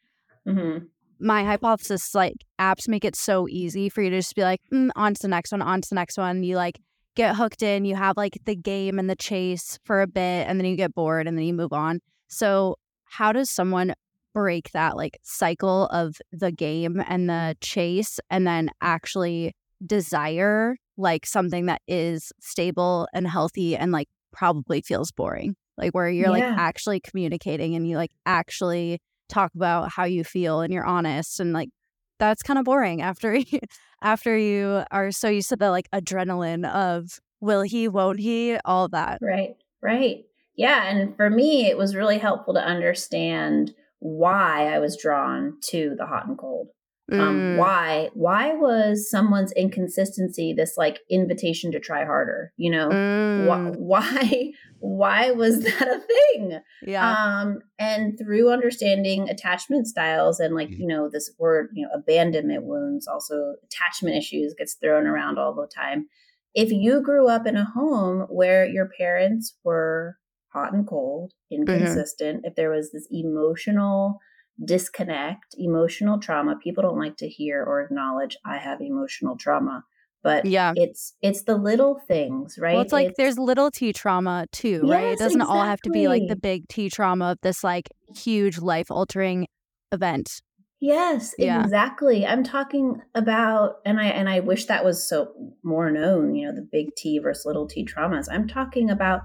[0.49, 0.87] Mm-hmm.
[1.21, 4.91] My hypothesis like apps make it so easy for you to just be like, mm,
[4.97, 6.43] on to the next one, on to the next one.
[6.43, 6.79] You like
[7.15, 10.59] get hooked in, you have like the game and the chase for a bit, and
[10.59, 12.01] then you get bored and then you move on.
[12.29, 13.95] So, how does someone
[14.33, 19.53] break that like cycle of the game and the chase and then actually
[19.85, 26.09] desire like something that is stable and healthy and like probably feels boring like where
[26.09, 26.51] you're yeah.
[26.51, 31.41] like actually communicating and you like actually talk about how you feel and you're honest
[31.41, 31.71] and like
[32.19, 33.61] that's kind of boring after you
[34.03, 38.89] after you are so used to the like adrenaline of will he won't he all
[38.89, 40.25] that right right
[40.57, 45.95] yeah and for me it was really helpful to understand why i was drawn to
[45.97, 46.69] the hot and cold
[47.13, 47.21] um, mm.
[47.21, 48.11] Um, why?
[48.15, 52.53] Why was someone's inconsistency this like invitation to try harder?
[52.57, 53.47] You know, mm.
[53.79, 54.53] why, why?
[54.81, 56.61] Why was that a thing?
[56.83, 57.13] Yeah.
[57.13, 60.81] Um, and through understanding attachment styles and like mm-hmm.
[60.81, 65.55] you know this word, you know, abandonment wounds, also attachment issues gets thrown around all
[65.55, 66.09] the time.
[66.55, 70.17] If you grew up in a home where your parents were
[70.53, 71.63] hot and cold, mm-hmm.
[71.63, 72.47] inconsistent, mm-hmm.
[72.47, 74.19] if there was this emotional
[74.65, 76.57] disconnect, emotional trauma.
[76.63, 79.85] People don't like to hear or acknowledge I have emotional trauma.
[80.23, 82.75] But yeah, it's it's the little things, right?
[82.75, 85.07] Well, it's like it's, there's little T trauma too, yes, right?
[85.13, 85.59] It doesn't exactly.
[85.59, 89.47] all have to be like the big T trauma of this like huge life altering
[89.93, 90.43] event.
[90.81, 91.63] Yes, yeah.
[91.63, 92.27] exactly.
[92.27, 96.55] I'm talking about and I and I wish that was so more known, you know,
[96.55, 98.29] the big T versus little T traumas.
[98.31, 99.23] I'm talking about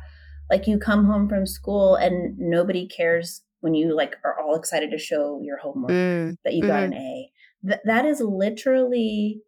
[0.49, 4.91] like you come home from school and nobody cares when you like are all excited
[4.91, 6.35] to show your homework mm.
[6.43, 6.93] that you got mm-hmm.
[6.93, 7.31] an A.
[7.67, 9.41] Th- that is literally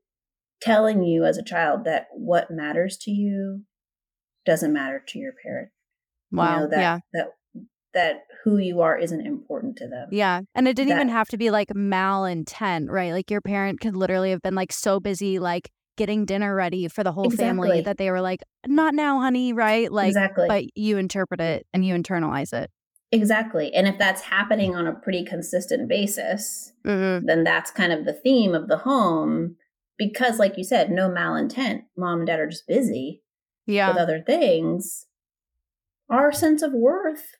[0.61, 3.63] telling you as a child that what matters to you
[4.45, 5.69] doesn't matter to your parent.
[6.31, 6.55] Wow.
[6.55, 6.99] You know, that, yeah.
[7.13, 7.27] That
[7.93, 10.09] that who you are isn't important to them.
[10.11, 10.41] Yeah.
[10.53, 13.11] And it didn't that, even have to be like malintent, right?
[13.11, 17.03] Like your parent could literally have been like so busy like getting dinner ready for
[17.03, 17.45] the whole exactly.
[17.45, 19.91] family that they were like, not now, honey, right?
[19.91, 20.47] Like exactly.
[20.47, 22.69] but you interpret it and you internalize it.
[23.11, 23.73] Exactly.
[23.73, 27.25] And if that's happening on a pretty consistent basis, mm-hmm.
[27.25, 29.55] then that's kind of the theme of the home.
[29.97, 31.83] Because, like you said, no malintent.
[31.97, 33.23] Mom and dad are just busy
[33.65, 33.89] yeah.
[33.89, 35.07] with other things.
[36.09, 37.35] Our sense of worth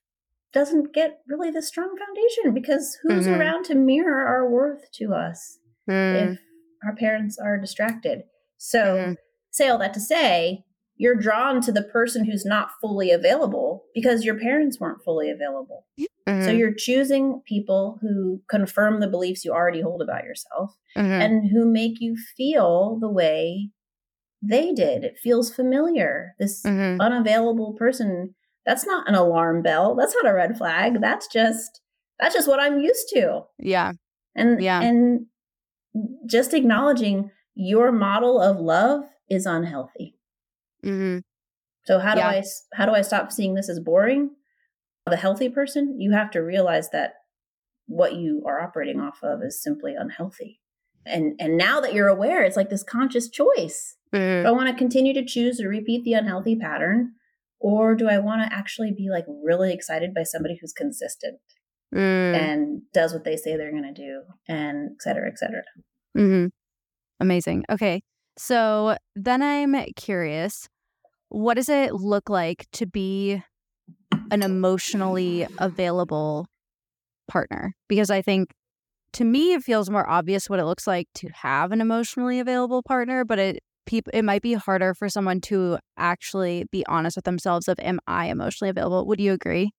[0.53, 3.39] doesn't get really the strong foundation because who's mm-hmm.
[3.39, 6.33] around to mirror our worth to us mm.
[6.33, 6.39] if
[6.85, 8.23] our parents are distracted?
[8.57, 9.13] So, mm-hmm.
[9.51, 10.65] say all that to say,
[10.97, 15.85] you're drawn to the person who's not fully available because your parents weren't fully available.
[16.27, 16.43] Mm-hmm.
[16.43, 21.09] So you're choosing people who confirm the beliefs you already hold about yourself mm-hmm.
[21.09, 23.69] and who make you feel the way
[24.41, 25.03] they did.
[25.03, 26.33] It feels familiar.
[26.39, 26.99] This mm-hmm.
[26.99, 29.95] unavailable person, that's not an alarm bell.
[29.95, 30.99] That's not a red flag.
[31.01, 31.81] That's just
[32.19, 33.41] that's just what I'm used to.
[33.59, 33.93] Yeah.
[34.35, 34.81] And yeah.
[34.81, 35.27] And
[36.25, 40.16] just acknowledging your model of love is unhealthy.
[40.85, 41.19] Mm-hmm.
[41.85, 42.29] So how do yeah.
[42.29, 44.31] I how do I stop seeing this as boring?
[45.05, 47.13] The healthy person, you have to realize that
[47.87, 50.59] what you are operating off of is simply unhealthy.
[51.05, 53.95] And and now that you're aware, it's like this conscious choice.
[54.13, 54.43] Mm-hmm.
[54.43, 57.13] Do I want to continue to choose to repeat the unhealthy pattern?
[57.59, 61.39] Or do I want to actually be like really excited by somebody who's consistent
[61.93, 61.99] mm.
[61.99, 65.63] and does what they say they're going to do and et cetera, et cetera?
[66.15, 66.47] Mm-hmm.
[67.19, 67.65] Amazing.
[67.71, 68.03] Okay.
[68.37, 70.69] So then I'm curious
[71.29, 73.43] what does it look like to be
[74.31, 76.47] an emotionally available
[77.27, 77.73] partner?
[77.87, 78.53] Because I think
[79.13, 82.83] to me it feels more obvious what it looks like to have an emotionally available
[82.83, 87.25] partner, but it people it might be harder for someone to actually be honest with
[87.25, 89.05] themselves of am I emotionally available?
[89.07, 89.71] Would you agree?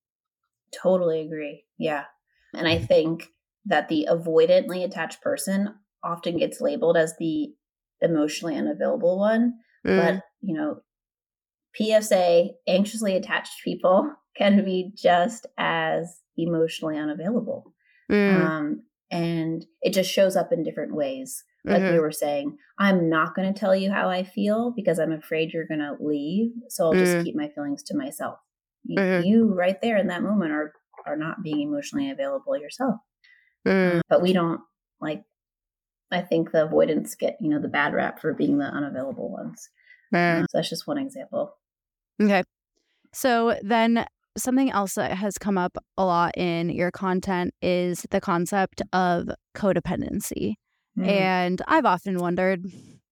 [0.71, 1.65] Totally agree.
[1.77, 2.05] Yeah.
[2.53, 2.87] And I mm.
[2.87, 3.31] think
[3.65, 7.53] that the avoidantly attached person often gets labeled as the
[8.01, 9.53] emotionally unavailable one.
[9.85, 9.97] Mm.
[9.97, 10.81] But, you know,
[11.75, 17.73] PSA, anxiously attached people can be just as emotionally unavailable.
[18.11, 18.41] Mm.
[18.41, 21.43] Um, and it just shows up in different ways.
[21.65, 21.93] Like mm-hmm.
[21.93, 25.51] we were saying, I'm not going to tell you how I feel because I'm afraid
[25.51, 26.51] you're going to leave.
[26.69, 26.99] So I'll mm.
[26.99, 28.39] just keep my feelings to myself.
[28.85, 29.27] You, mm-hmm.
[29.27, 30.73] you, right there in that moment are
[31.05, 32.95] are not being emotionally available yourself.
[33.67, 33.97] Mm.
[33.97, 34.61] Uh, but we don't
[35.01, 35.23] like
[36.11, 39.69] I think the avoidants get, you know, the bad rap for being the unavailable ones.
[40.13, 40.41] Mm.
[40.41, 41.55] Uh, so that's just one example.
[42.21, 42.43] Okay.
[43.13, 44.05] So then
[44.37, 49.29] something else that has come up a lot in your content is the concept of
[49.55, 50.55] codependency.
[50.97, 51.07] Mm.
[51.07, 52.65] And I've often wondered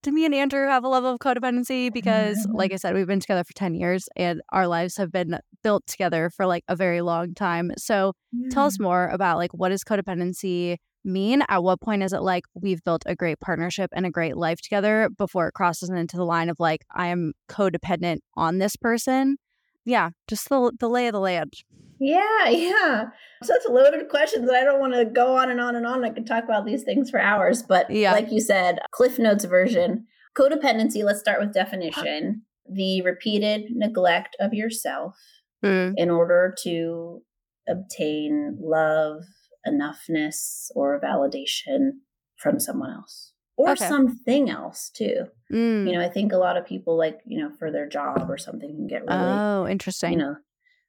[0.04, 1.91] do me and Andrew have a level of codependency?
[1.91, 5.38] Because, like I said, we've been together for 10 years and our lives have been
[5.64, 7.72] built together for like a very long time.
[7.78, 8.50] So yeah.
[8.52, 10.78] tell us more about like what is codependency
[11.08, 11.43] mean?
[11.47, 14.62] At what point is it like we've built a great partnership and a great life
[14.62, 19.38] together before it crosses into the line of like I am codependent on this person?
[19.86, 21.53] Yeah, just the the lay of the land.
[21.99, 23.05] Yeah, yeah.
[23.41, 24.49] So Such loaded questions.
[24.51, 26.03] I don't want to go on and on and on.
[26.03, 28.12] I could talk about these things for hours, but yeah.
[28.12, 30.05] like you said, Cliff Notes version.
[30.38, 32.43] Codependency, let's start with definition.
[32.72, 35.18] The repeated neglect of yourself
[35.64, 35.93] mm.
[35.97, 37.22] in order to
[37.68, 39.24] obtain love,
[39.68, 41.99] enoughness, or validation
[42.38, 43.88] from someone else or okay.
[43.88, 45.26] something else too.
[45.51, 45.88] Mm.
[45.88, 48.38] You know, I think a lot of people like, you know, for their job or
[48.38, 50.13] something can get really Oh, interesting.
[50.13, 50.36] You know.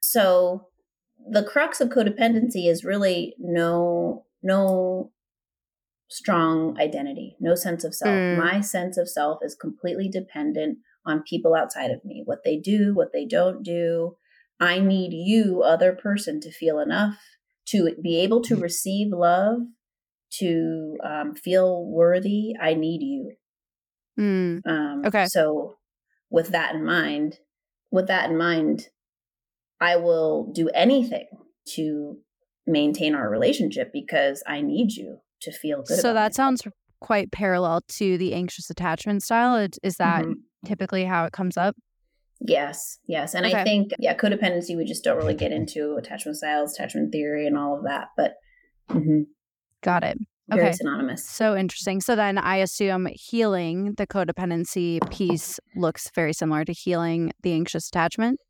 [0.03, 0.69] So
[1.31, 5.11] the crux of codependency is really no no
[6.11, 8.13] strong identity, no sense of self.
[8.13, 8.39] Mm.
[8.39, 12.95] My sense of self is completely dependent on people outside of me, what they do,
[12.95, 14.17] what they don't do.
[14.61, 17.19] I need you, other person, to feel enough
[17.71, 18.63] to be able to mm.
[18.63, 19.61] receive love,
[20.39, 22.55] to um, feel worthy.
[22.61, 23.33] I need you.
[24.19, 24.61] Mm.
[24.67, 25.27] Um, okay.
[25.27, 25.77] So,
[26.31, 27.39] with that in mind,
[27.91, 28.89] with that in mind,
[29.81, 31.27] I will do anything
[31.75, 32.19] to
[32.67, 35.99] maintain our relationship because I need you to feel good.
[35.99, 36.35] So that me.
[36.35, 36.63] sounds
[37.01, 39.69] quite parallel to the anxious attachment style.
[39.83, 40.33] Is that mm-hmm.
[40.67, 41.77] typically how it comes up?
[42.41, 43.35] Yes, yes.
[43.35, 43.61] And okay.
[43.61, 47.59] I think, yeah, codependency, we just don't really get into attachment styles, attachment theory, and
[47.59, 48.09] all of that.
[48.17, 48.35] But
[48.91, 49.23] mm-hmm.
[49.83, 50.19] got it.
[50.49, 50.73] Very okay.
[50.73, 51.29] synonymous.
[51.29, 52.01] So interesting.
[52.01, 57.89] So then I assume healing the codependency piece looks very similar to healing the anxious
[57.89, 58.41] attachment.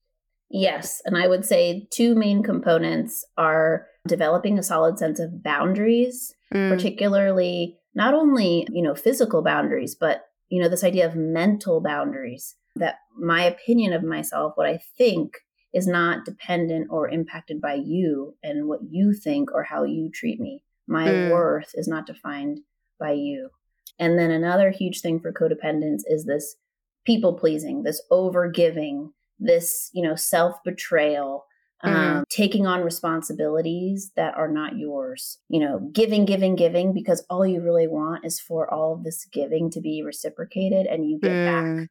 [0.51, 1.03] Yes.
[1.05, 6.71] And I would say two main components are developing a solid sense of boundaries, mm.
[6.71, 12.55] particularly not only, you know, physical boundaries, but, you know, this idea of mental boundaries
[12.79, 15.39] that my opinion of myself, what I think,
[15.75, 20.41] is not dependent or impacted by you and what you think or how you treat
[20.41, 20.63] me.
[20.87, 21.31] My mm.
[21.31, 22.61] worth is not defined
[22.99, 23.51] by you.
[23.99, 26.57] And then another huge thing for codependence is this
[27.05, 31.45] people pleasing, this over giving, this, you know, self betrayal,
[31.85, 31.95] mm-hmm.
[31.95, 37.47] um, taking on responsibilities that are not yours, you know, giving, giving, giving, because all
[37.47, 41.33] you really want is for all of this giving to be reciprocated and you get
[41.33, 41.81] mm.
[41.81, 41.91] back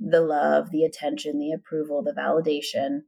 [0.00, 3.00] the love, the attention, the approval, the validation.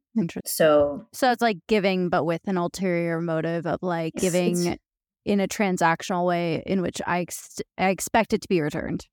[0.45, 4.79] So, so it's like giving, but with an ulterior motive of like giving
[5.25, 9.07] in a transactional way in which I, ex- I expect it to be returned.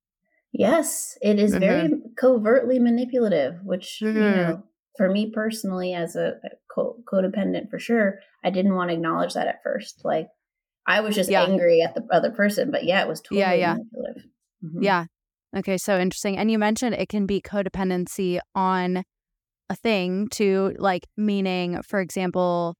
[0.51, 1.59] Yes, it is mm-hmm.
[1.59, 4.17] very covertly manipulative, which, mm-hmm.
[4.17, 4.63] you know,
[4.97, 6.33] for me personally, as a,
[6.73, 10.01] co- codependent for sure, I didn't want to acknowledge that at first.
[10.03, 10.27] Like,
[10.85, 11.43] I was just yeah.
[11.43, 13.73] angry at the other person, but yeah, it was totally yeah, yeah.
[13.73, 14.23] manipulative.
[14.65, 14.83] Mm-hmm.
[14.83, 15.05] Yeah.
[15.55, 16.37] Okay, so interesting.
[16.37, 19.03] And you mentioned it can be codependency on
[19.69, 22.75] a thing to like meaning, for example,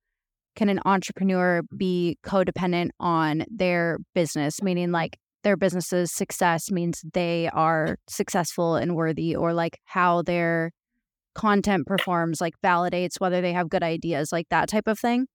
[0.55, 7.49] can an entrepreneur be codependent on their business, meaning like their business's success means they
[7.53, 10.71] are successful and worthy or like how their
[11.35, 15.25] content performs like validates whether they have good ideas like that type of thing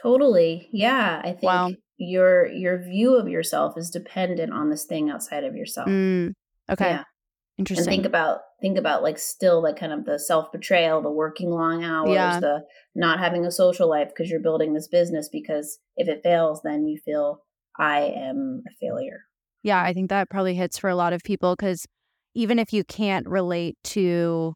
[0.00, 1.70] totally yeah i think wow.
[1.96, 6.30] your your view of yourself is dependent on this thing outside of yourself mm,
[6.72, 7.04] okay yeah.
[7.58, 11.10] interesting and think about think about like still like kind of the self betrayal the
[11.10, 12.40] working long hours yeah.
[12.40, 12.60] the
[12.94, 16.86] not having a social life because you're building this business because if it fails then
[16.86, 17.42] you feel
[17.78, 19.20] i am a failure
[19.62, 21.86] yeah, I think that probably hits for a lot of people because
[22.34, 24.54] even if you can't relate to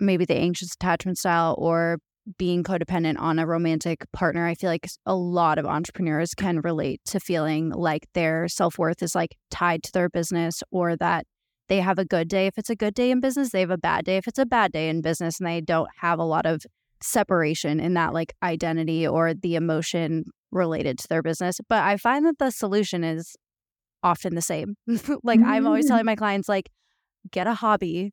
[0.00, 1.98] maybe the anxious attachment style or
[2.38, 7.00] being codependent on a romantic partner, I feel like a lot of entrepreneurs can relate
[7.06, 11.26] to feeling like their self worth is like tied to their business or that
[11.68, 13.78] they have a good day if it's a good day in business, they have a
[13.78, 16.46] bad day if it's a bad day in business, and they don't have a lot
[16.46, 16.62] of
[17.02, 21.60] separation in that like identity or the emotion related to their business.
[21.68, 23.36] But I find that the solution is
[24.02, 24.76] often the same.
[24.86, 25.44] like mm-hmm.
[25.44, 26.06] I'm always telling mm.
[26.06, 26.70] my clients like
[27.30, 28.12] get a hobby.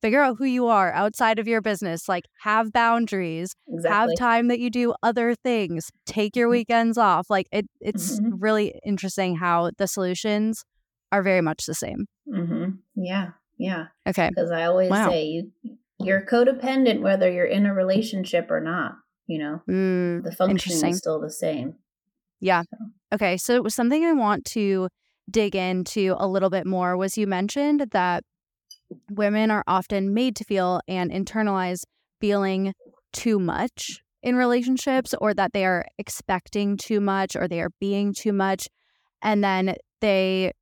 [0.00, 2.08] Figure out who you are outside of your business.
[2.08, 3.54] Like, have boundaries.
[3.66, 3.90] Exactly.
[3.90, 5.90] Have time that you do other things.
[6.06, 6.52] Take your mm.
[6.52, 7.28] weekends off.
[7.30, 7.66] Like, it.
[7.80, 8.36] It's mm-hmm.
[8.38, 10.64] really interesting how the solutions
[11.10, 12.06] are very much the same.
[12.28, 12.70] Mm-hmm.
[12.96, 13.86] Yeah, yeah.
[14.06, 14.28] Okay.
[14.28, 15.08] Because I always wow.
[15.08, 15.52] say you
[16.00, 18.92] you're codependent whether you're in a relationship or not.
[19.26, 21.74] You know, mm, the function is still the same.
[22.40, 22.62] Yeah.
[22.62, 22.76] So.
[23.14, 23.36] Okay.
[23.36, 24.88] So it was something I want to
[25.30, 28.24] dig into a little bit more was you mentioned that
[29.10, 31.82] women are often made to feel and internalize
[32.20, 32.74] feeling
[33.12, 38.12] too much in relationships or that they are expecting too much or they are being
[38.12, 38.68] too much
[39.22, 40.52] and then they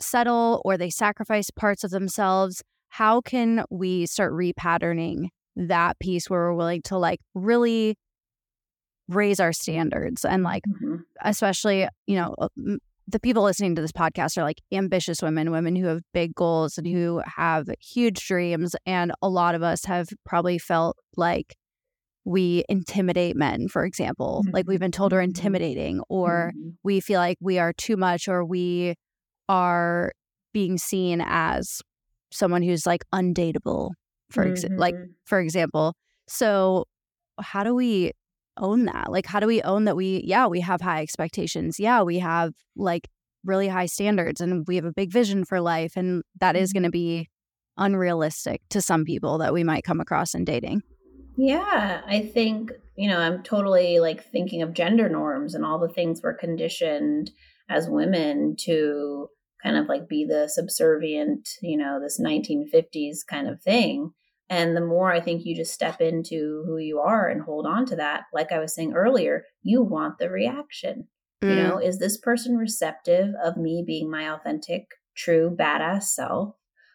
[0.00, 6.40] settle or they sacrifice parts of themselves, how can we start repatterning that piece where
[6.40, 7.96] we're willing to like really
[9.08, 10.96] raise our standards and like mm-hmm.
[11.22, 12.48] especially you know uh,
[13.08, 16.76] the people listening to this podcast are like ambitious women women who have big goals
[16.78, 21.54] and who have huge dreams and a lot of us have probably felt like
[22.24, 24.54] we intimidate men for example mm-hmm.
[24.54, 25.30] like we've been told we're mm-hmm.
[25.30, 26.70] intimidating or mm-hmm.
[26.82, 28.94] we feel like we are too much or we
[29.48, 30.10] are
[30.52, 31.80] being seen as
[32.32, 33.90] someone who's like undateable
[34.30, 35.12] for ex- like mm-hmm.
[35.24, 35.94] for example
[36.26, 36.84] so
[37.40, 38.10] how do we
[38.58, 42.02] own that like how do we own that we yeah we have high expectations yeah
[42.02, 43.08] we have like
[43.44, 46.78] really high standards and we have a big vision for life and that is mm-hmm.
[46.78, 47.28] going to be
[47.78, 50.82] unrealistic to some people that we might come across in dating
[51.36, 55.88] yeah i think you know i'm totally like thinking of gender norms and all the
[55.88, 57.30] things we're conditioned
[57.68, 59.28] as women to
[59.62, 64.12] kind of like be the subservient, you know, this 1950s kind of thing.
[64.48, 67.84] And the more I think you just step into who you are and hold on
[67.86, 71.08] to that, like I was saying earlier, you want the reaction.
[71.42, 71.48] Mm.
[71.48, 74.86] You know, is this person receptive of me being my authentic,
[75.16, 76.54] true, badass self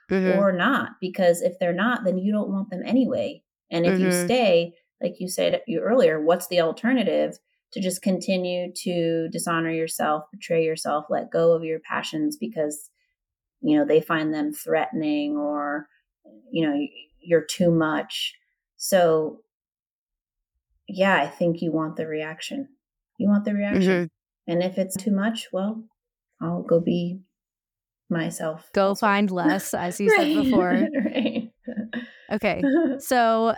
[0.09, 0.39] mm-hmm.
[0.39, 0.91] or not?
[1.01, 3.43] Because if they're not, then you don't want them anyway.
[3.69, 4.05] And if mm-hmm.
[4.05, 7.37] you stay, like you said earlier, what's the alternative?
[7.71, 12.89] to just continue to dishonor yourself, betray yourself, let go of your passions because
[13.61, 15.87] you know they find them threatening or
[16.51, 16.87] you know
[17.21, 18.35] you're too much.
[18.77, 19.41] So
[20.87, 22.67] yeah, I think you want the reaction.
[23.17, 23.81] You want the reaction.
[23.81, 24.51] Mm-hmm.
[24.51, 25.83] And if it's too much, well,
[26.41, 27.21] I'll go be
[28.09, 28.69] myself.
[28.73, 30.35] Go find less, as you right.
[30.35, 30.87] said before.
[31.05, 31.51] right.
[32.31, 32.61] Okay.
[32.99, 33.55] So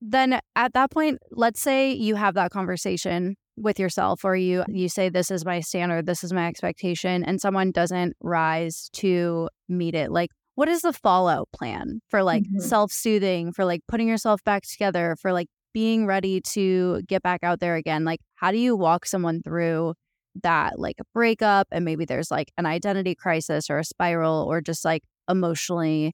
[0.00, 4.88] then at that point, let's say you have that conversation with yourself or you you
[4.88, 9.94] say this is my standard this is my expectation and someone doesn't rise to meet
[9.94, 10.30] it like
[10.60, 12.58] what is the fallout plan for like mm-hmm.
[12.58, 17.60] self-soothing for like putting yourself back together for like being ready to get back out
[17.60, 19.94] there again like how do you walk someone through
[20.42, 24.60] that like a breakup and maybe there's like an identity crisis or a spiral or
[24.60, 26.12] just like emotionally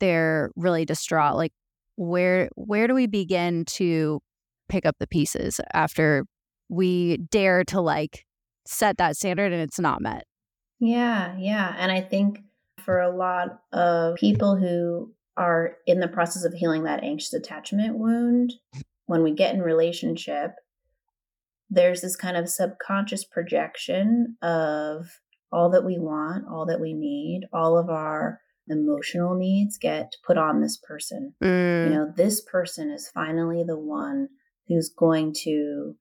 [0.00, 1.52] they're really distraught like
[1.94, 4.18] where where do we begin to
[4.68, 6.24] pick up the pieces after
[6.68, 8.24] we dare to like
[8.66, 10.24] set that standard and it's not met.
[10.80, 11.74] Yeah, yeah.
[11.78, 12.40] And I think
[12.88, 17.98] for a lot of people who are in the process of healing that anxious attachment
[17.98, 18.54] wound,
[19.04, 20.52] when we get in relationship,
[21.68, 25.20] there's this kind of subconscious projection of
[25.52, 30.38] all that we want, all that we need, all of our emotional needs get put
[30.38, 31.34] on this person.
[31.44, 31.84] Mm.
[31.84, 34.28] You know, this person is finally the one
[34.66, 35.94] who's going to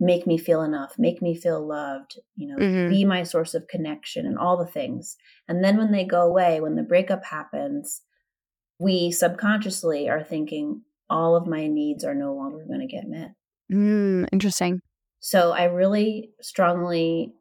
[0.00, 2.90] make me feel enough, make me feel loved, you know, mm-hmm.
[2.90, 5.16] be my source of connection and all the things.
[5.48, 8.02] And then when they go away, when the breakup happens,
[8.78, 13.34] we subconsciously are thinking all of my needs are no longer going to get met.
[13.72, 14.80] Mm, interesting.
[15.20, 17.32] So I really strongly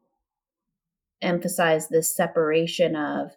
[1.22, 3.32] emphasize this separation of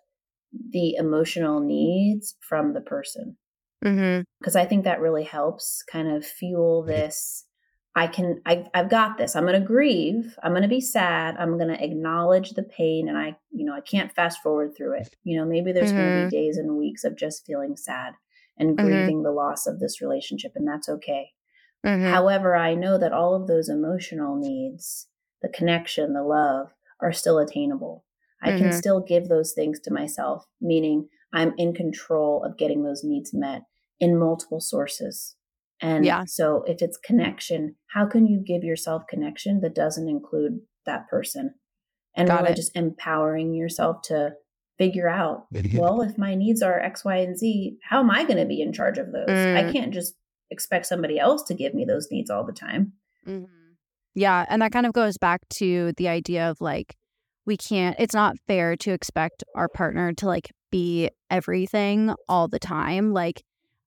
[0.70, 3.36] the emotional needs from the person.
[3.80, 4.58] Because mm-hmm.
[4.58, 7.45] I think that really helps kind of fuel this
[7.96, 9.34] I can, I, I've got this.
[9.34, 10.38] I'm going to grieve.
[10.42, 11.34] I'm going to be sad.
[11.38, 13.08] I'm going to acknowledge the pain.
[13.08, 15.16] And I, you know, I can't fast forward through it.
[15.24, 15.98] You know, maybe there's mm-hmm.
[15.98, 18.12] going to be days and weeks of just feeling sad
[18.58, 18.86] and mm-hmm.
[18.86, 20.52] grieving the loss of this relationship.
[20.54, 21.30] And that's okay.
[21.86, 22.12] Mm-hmm.
[22.12, 25.08] However, I know that all of those emotional needs,
[25.40, 28.04] the connection, the love are still attainable.
[28.42, 28.78] I can mm-hmm.
[28.78, 33.62] still give those things to myself, meaning I'm in control of getting those needs met
[33.98, 35.36] in multiple sources.
[35.80, 36.24] And yeah.
[36.26, 41.54] so if it's connection, how can you give yourself connection that doesn't include that person?
[42.14, 42.56] And Got really it.
[42.56, 44.32] just empowering yourself to
[44.78, 48.38] figure out, well, if my needs are X, Y, and Z, how am I going
[48.38, 49.28] to be in charge of those?
[49.28, 49.68] Mm.
[49.68, 50.14] I can't just
[50.50, 52.92] expect somebody else to give me those needs all the time.
[53.26, 53.44] Mm-hmm.
[54.14, 54.46] Yeah.
[54.48, 56.94] And that kind of goes back to the idea of like,
[57.44, 62.58] we can't, it's not fair to expect our partner to like be everything all the
[62.58, 63.12] time.
[63.12, 63.42] Like,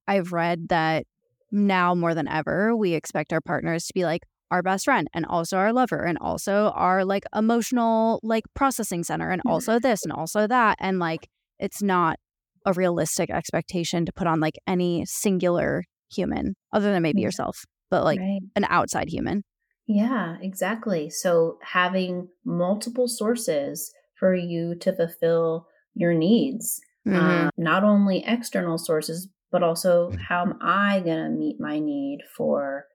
[0.08, 1.06] I've read that
[1.52, 4.22] now more than ever, we expect our partners to be like
[4.52, 9.30] our best friend and also our lover and also our like emotional like processing center
[9.30, 10.78] and also this and also that.
[10.80, 11.28] And like
[11.60, 12.18] it's not
[12.66, 18.04] a realistic expectation to put on like any singular human other than maybe yourself, but
[18.04, 18.42] like right.
[18.56, 19.44] an outside human.
[19.88, 21.10] Yeah, exactly.
[21.10, 27.18] So having multiple sources for you to fulfill your needs, mm-hmm.
[27.18, 30.18] uh, not only external sources, but also mm-hmm.
[30.28, 32.86] how am I going to meet my need for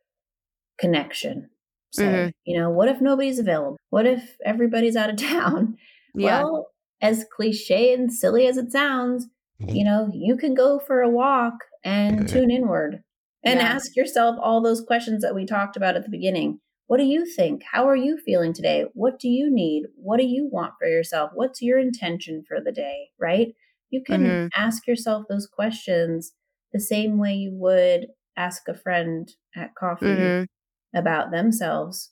[0.79, 1.51] connection?
[1.91, 2.29] So, mm-hmm.
[2.45, 3.77] you know, what if nobody's available?
[3.91, 5.77] What if everybody's out of town?
[6.15, 6.43] Yeah.
[6.43, 6.69] Well,
[7.01, 9.27] as cliche and silly as it sounds,
[9.59, 13.03] you know, you can go for a walk and tune inward
[13.45, 13.67] and yeah.
[13.67, 16.61] ask yourself all those questions that we talked about at the beginning.
[16.87, 17.63] What do you think?
[17.73, 18.87] How are you feeling today?
[18.95, 19.85] What do you need?
[19.97, 21.31] What do you want for yourself?
[21.35, 23.11] What's your intention for the day?
[23.19, 23.55] Right?
[23.91, 24.47] You can mm-hmm.
[24.61, 26.33] ask yourself those questions
[26.75, 30.99] the same way you would ask a friend at coffee mm-hmm.
[30.99, 32.11] about themselves.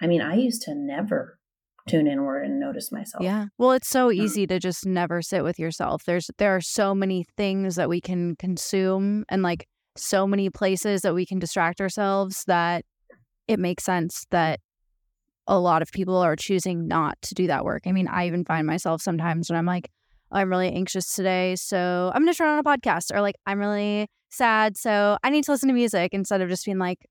[0.00, 1.38] I mean, I used to never
[1.86, 3.22] tune inward and notice myself.
[3.22, 3.46] Yeah.
[3.58, 6.04] Well, it's so easy to just never sit with yourself.
[6.04, 11.02] There's there are so many things that we can consume and like so many places
[11.02, 12.84] that we can distract ourselves that
[13.46, 14.60] it makes sense that
[15.46, 17.82] a lot of people are choosing not to do that work.
[17.86, 19.90] I mean, I even find myself sometimes when I'm like,
[20.30, 23.58] I'm really anxious today, so I'm going to turn on a podcast or like I'm
[23.58, 27.06] really sad, so I need to listen to music instead of just being like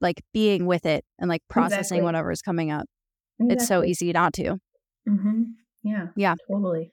[0.00, 2.00] like being with it and like processing exactly.
[2.02, 2.86] whatever is coming up.
[3.40, 3.54] Exactly.
[3.54, 4.58] It's so easy not to.
[5.08, 5.42] Mm-hmm.
[5.82, 6.06] Yeah.
[6.16, 6.34] Yeah.
[6.50, 6.92] Totally.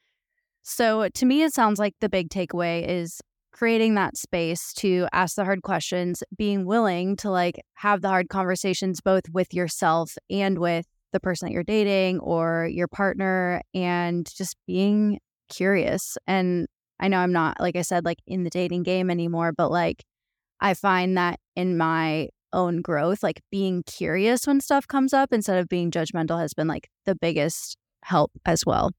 [0.64, 5.36] So to me, it sounds like the big takeaway is creating that space to ask
[5.36, 10.58] the hard questions, being willing to like have the hard conversations both with yourself and
[10.58, 16.18] with the person that you're dating or your partner and just being curious.
[16.28, 16.68] And
[17.00, 20.04] I know I'm not, like I said, like in the dating game anymore, but like
[20.60, 25.58] I find that in my own growth, like being curious when stuff comes up instead
[25.58, 28.92] of being judgmental has been like the biggest help as well.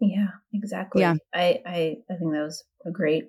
[0.00, 1.02] Yeah, exactly.
[1.02, 1.14] Yeah.
[1.34, 3.24] I, I, I think that was a great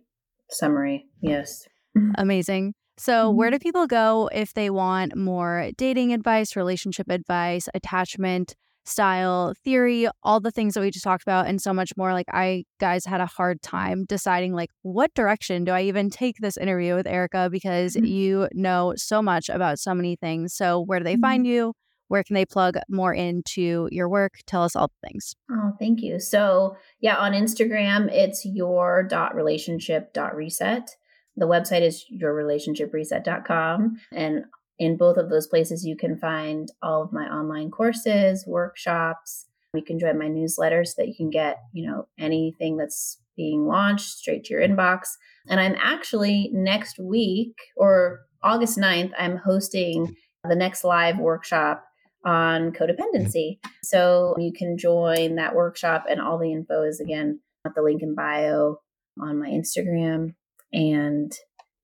[0.50, 1.06] summary.
[1.22, 1.68] Yes.
[2.16, 2.74] Amazing.
[2.98, 3.58] So, where mm-hmm.
[3.58, 8.56] do people go if they want more dating advice, relationship advice, attachment
[8.88, 12.14] style, theory, all the things that we just talked about, and so much more?
[12.14, 16.38] Like, I guys had a hard time deciding, like, what direction do I even take
[16.40, 18.06] this interview with Erica because mm-hmm.
[18.06, 20.56] you know so much about so many things.
[20.56, 21.52] So, where do they find mm-hmm.
[21.52, 21.74] you?
[22.08, 24.36] where can they plug more into your work?
[24.46, 25.36] Tell us all the things.
[25.52, 26.20] Oh, thank you.
[26.20, 30.96] So, yeah, on Instagram, it's your dot relationship dot reset.
[31.36, 33.98] The website is yourrelationshipreset.com.
[34.12, 34.46] And
[34.80, 39.46] in both of those places, you can find all of my online courses, workshops.
[39.74, 43.68] You can join my newsletter so that you can get, you know, anything that's being
[43.68, 45.10] launched straight to your inbox.
[45.48, 50.16] And I'm actually next week or August 9th, I'm hosting
[50.48, 51.84] the next live workshop
[52.26, 53.60] on codependency.
[53.84, 58.02] So you can join that workshop, and all the info is again at the link
[58.02, 58.80] in bio
[59.20, 60.36] on my Instagram.
[60.74, 61.32] And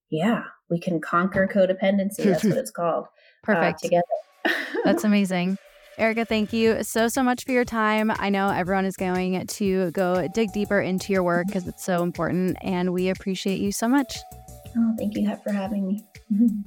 [0.10, 2.24] yeah, we can conquer codependency.
[2.26, 3.05] That's what it's called.
[3.05, 3.80] Uh, Perfect.
[3.86, 4.63] Uh, together.
[4.84, 5.57] That's amazing.
[5.97, 8.11] Erica, thank you so, so much for your time.
[8.17, 12.01] I know everyone is going to go dig deeper into your work because it's so
[12.01, 14.17] important, and we appreciate you so much.
[14.76, 16.03] Oh, thank you for having me.